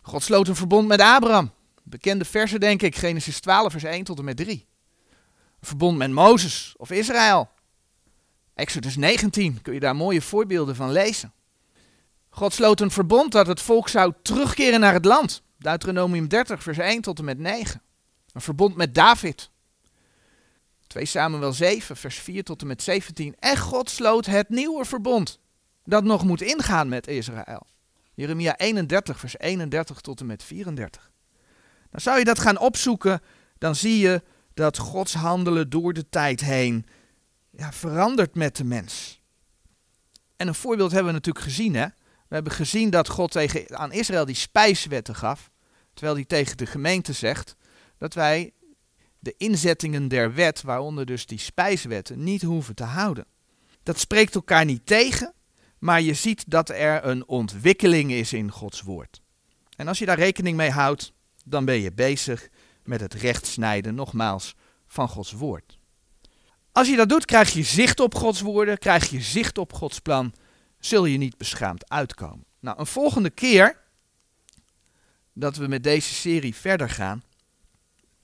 God 0.02 0.24
sloot 0.24 0.48
een 0.48 0.56
verbond 0.56 0.88
met 0.88 1.02
Abraham. 1.02 1.52
Bekende 1.84 2.26
versen, 2.26 2.60
denk 2.60 2.82
ik, 2.82 2.96
Genesis 2.96 3.40
12, 3.40 3.72
vers 3.72 3.84
1 3.84 4.04
tot 4.04 4.18
en 4.18 4.24
met 4.24 4.38
3. 4.38 4.68
Een 5.60 5.68
verbond 5.68 5.98
met 5.98 6.12
Mozes 6.12 6.74
of 6.78 6.92
Israël. 6.92 7.50
Exodus 8.54 8.96
19, 8.96 9.62
kun 9.62 9.74
je 9.74 9.80
daar 9.80 9.96
mooie 9.96 10.22
voorbeelden 10.22 10.76
van 10.76 10.92
lezen. 10.92 11.34
God 12.30 12.54
sloot 12.54 12.80
een 12.80 12.92
verbond 12.92 13.32
dat 13.32 13.48
het 13.48 13.62
volk 13.62 13.90
zou 13.90 14.14
terugkeren 14.22 14.80
naar 14.80 14.94
het 14.94 15.06
land. 15.06 15.42
Deuteronomium 15.58 16.28
30, 16.28 16.64
vers 16.64 16.78
1 16.78 17.02
tot 17.02 17.20
en 17.20 17.26
met 17.26 17.40
9. 17.40 17.82
Een 18.34 18.42
verbond 18.42 18.76
met 18.76 18.96
David. 18.96 19.52
2 20.94 21.06
Samuel 21.06 21.54
7, 21.54 21.98
vers 21.98 22.16
4 22.16 22.44
tot 22.44 22.62
en 22.62 22.68
met 22.68 22.82
17. 22.82 23.36
En 23.40 23.58
God 23.58 23.90
sloot 23.90 24.26
het 24.26 24.50
nieuwe 24.50 24.86
verbond 24.86 25.40
dat 25.84 26.04
nog 26.04 26.24
moet 26.24 26.42
ingaan 26.42 26.90
met 26.90 27.08
Israël. 27.08 27.68
Jeremia 28.14 28.58
31, 28.58 29.20
vers 29.20 29.38
31 29.38 30.02
tot 30.02 30.20
en 30.20 30.26
met 30.26 30.44
34. 30.44 31.12
Dan 31.90 32.02
zou 32.02 32.20
je 32.20 32.24
dat 32.24 32.40
gaan 32.40 32.60
opzoeken, 32.60 33.22
dan 33.58 33.76
zie 33.76 34.00
je 34.00 34.24
dat 34.54 34.78
Gods 34.78 35.14
handelen 35.14 35.70
door 35.70 35.94
de 35.94 36.10
tijd 36.10 36.42
heen 36.42 36.86
ja, 37.50 37.72
verandert 37.72 38.36
met 38.36 38.56
de 38.56 38.64
mens. 38.64 39.22
En 40.36 40.48
een 40.48 40.56
voorbeeld 40.56 40.92
hebben 40.92 41.08
we 41.08 41.18
natuurlijk 41.18 41.46
gezien. 41.46 41.76
Hè? 41.76 41.86
We 42.28 42.36
hebben 42.36 42.54
gezien 42.54 42.90
dat 42.90 43.10
God 43.10 43.32
tegen, 43.32 43.78
aan 43.78 43.92
Israël 43.92 44.26
die 44.26 44.36
spijswetten 44.36 45.16
gaf, 45.16 45.52
terwijl 45.94 46.16
hij 46.16 46.26
tegen 46.26 46.58
de 46.58 46.66
gemeente 46.66 47.14
zegt 47.14 47.56
dat 47.98 48.14
wij 48.14 48.54
de 49.24 49.34
inzettingen 49.38 50.08
der 50.08 50.34
wet, 50.34 50.62
waaronder 50.62 51.06
dus 51.06 51.26
die 51.26 51.40
spijswetten, 51.40 52.24
niet 52.24 52.42
hoeven 52.42 52.76
te 52.76 52.84
houden. 52.84 53.26
Dat 53.84 54.00
spreekt 54.00 54.36
elkaar 54.36 54.66
niet 54.66 54.86
tegen, 54.86 55.34
maar 55.80 56.02
je 56.02 56.14
ziet 56.14 56.44
dat 56.48 56.70
er 56.70 57.06
een 57.06 57.28
ontwikkeling 57.28 58.12
is 58.12 58.34
in 58.34 58.52
Gods 58.52 58.82
woord. 58.82 59.22
En 59.76 59.88
als 59.88 60.00
je 60.00 60.06
daar 60.06 60.18
rekening 60.18 60.58
mee 60.58 60.70
houdt, 60.70 61.14
dan 61.46 61.66
ben 61.66 61.82
je 61.82 61.92
bezig 61.92 62.50
met 62.84 63.02
het 63.02 63.14
rechtsnijden, 63.14 63.96
nogmaals, 63.96 64.56
van 64.88 65.10
Gods 65.10 65.32
woord. 65.32 65.78
Als 66.72 66.88
je 66.88 66.96
dat 66.96 67.10
doet, 67.10 67.26
krijg 67.26 67.54
je 67.54 67.64
zicht 67.64 68.00
op 68.00 68.16
Gods 68.16 68.42
woorden, 68.42 68.78
krijg 68.78 69.10
je 69.10 69.22
zicht 69.22 69.58
op 69.58 69.74
Gods 69.74 70.00
plan, 70.00 70.34
zul 70.80 71.06
je 71.06 71.18
niet 71.18 71.38
beschaamd 71.38 71.90
uitkomen. 71.90 72.46
Nou, 72.60 72.80
een 72.80 72.86
volgende 72.86 73.30
keer 73.30 73.82
dat 75.34 75.56
we 75.56 75.68
met 75.68 75.84
deze 75.84 76.14
serie 76.14 76.56
verder 76.56 76.90
gaan, 76.90 77.24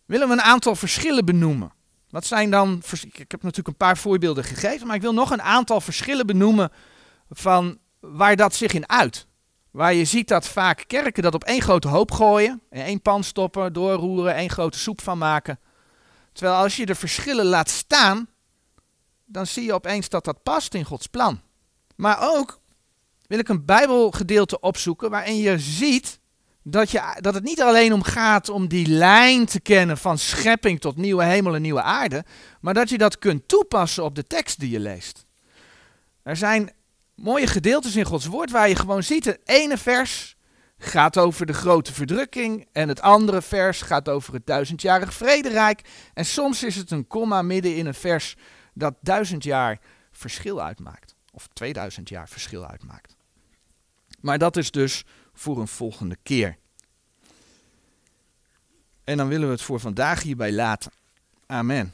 willen 0.10 0.28
we 0.28 0.34
een 0.34 0.42
aantal 0.42 0.76
verschillen 0.76 1.26
benoemen. 1.26 1.72
Wat 2.10 2.26
zijn 2.26 2.50
dan, 2.50 2.82
ik 3.12 3.32
heb 3.32 3.42
natuurlijk 3.42 3.68
een 3.68 3.76
paar 3.76 3.98
voorbeelden 3.98 4.44
gegeven, 4.44 4.88
maar 4.88 4.96
ik 4.96 5.02
wil 5.02 5.14
nog 5.14 5.32
een 5.32 5.42
aantal 5.42 5.82
verschillen 5.82 6.26
benoemen 6.26 6.72
van 7.30 7.78
waar 8.00 8.36
dat 8.36 8.56
zich 8.56 8.74
in 8.74 8.90
uit. 8.90 9.28
Waar 9.72 9.94
je 9.94 10.06
ziet 10.06 10.28
dat 10.28 10.48
vaak 10.48 10.84
kerken 10.88 11.24
dat 11.24 11.34
op 11.34 11.44
één 11.44 11.62
grote 11.62 11.88
hoop 11.88 12.12
gooien, 12.12 12.62
in 12.70 12.82
één 12.82 13.02
pan 13.02 13.24
stoppen, 13.24 13.74
doorroeren, 13.74 14.36
één 14.36 14.50
grote 14.50 14.80
soep 14.80 15.02
van 15.02 15.18
maken. 15.18 15.60
Terwijl 16.34 16.58
als 16.58 16.76
je 16.76 16.86
de 16.86 16.96
verschillen 16.96 17.46
laat 17.46 17.70
staan, 17.70 18.28
dan 19.26 19.48
zie 19.48 19.64
je 19.64 19.74
opeens 19.74 20.10
dat 20.10 20.26
dat 20.26 20.44
past 20.44 20.74
in 20.74 20.86
Gods 20.86 21.08
plan. 21.08 21.42
Maar 21.96 22.18
ook 22.22 22.60
wil 23.28 23.40
ik 23.40 23.50
een 23.50 23.66
Bijbelgedeelte 23.66 24.60
opzoeken 24.60 25.10
waarin 25.10 25.38
je 25.38 25.60
ziet 25.60 26.19
dat, 26.70 26.92
je, 26.92 27.18
dat 27.20 27.34
het 27.34 27.44
niet 27.44 27.62
alleen 27.62 27.94
om 27.94 28.04
gaat 28.04 28.50
om 28.50 28.68
die 28.68 28.88
lijn 28.88 29.46
te 29.46 29.60
kennen 29.60 29.98
van 29.98 30.18
schepping 30.18 30.82
tot 30.82 30.98
nieuwe 30.98 31.24
hemel 31.24 31.56
en 31.56 31.62
nieuwe 31.62 31.82
aarde, 31.82 32.24
maar 32.62 32.74
dat 32.74 32.90
je 32.90 32.98
dat 32.98 33.20
kunt 33.20 33.48
toepassen 33.48 34.04
op 34.04 34.16
de 34.16 34.28
tekst 34.28 34.60
die 34.60 34.70
je 34.70 34.80
leest. 34.80 35.26
Er 36.24 36.38
zijn 36.38 36.72
mooie 37.16 37.48
gedeeltes 37.48 37.96
in 37.96 38.06
Gods 38.06 38.26
woord 38.26 38.52
waar 38.52 38.70
je 38.70 38.76
gewoon 38.76 39.04
ziet, 39.04 39.26
het 39.26 39.40
ene 39.44 39.78
vers 39.78 40.38
gaat 40.78 41.18
over 41.18 41.46
de 41.46 41.54
grote 41.54 41.94
verdrukking 41.94 42.68
en 42.72 42.88
het 42.88 43.02
andere 43.02 43.42
vers 43.42 43.82
gaat 43.82 44.10
over 44.10 44.34
het 44.34 44.46
duizendjarig 44.46 45.14
vrederijk. 45.14 45.82
En 46.14 46.26
soms 46.26 46.64
is 46.64 46.76
het 46.76 46.92
een 46.92 47.08
komma 47.08 47.42
midden 47.42 47.76
in 47.76 47.86
een 47.86 47.94
vers 47.94 48.36
dat 48.74 48.94
duizend 49.02 49.44
jaar 49.44 49.80
verschil 50.12 50.62
uitmaakt. 50.62 51.16
Of 51.32 51.48
2000 51.54 52.10
jaar 52.10 52.30
verschil 52.30 52.66
uitmaakt. 52.66 53.16
Maar 54.22 54.38
dat 54.38 54.58
is 54.58 54.72
dus 54.72 55.04
voor 55.40 55.60
een 55.60 55.68
volgende 55.68 56.18
keer. 56.24 56.58
En 59.04 59.18
dan 59.18 59.28
willen 59.28 59.48
we 59.48 59.54
het 59.54 59.62
voor 59.62 59.80
vandaag 59.80 60.22
hierbij 60.22 60.52
laten. 60.52 60.92
Amen. 61.46 61.94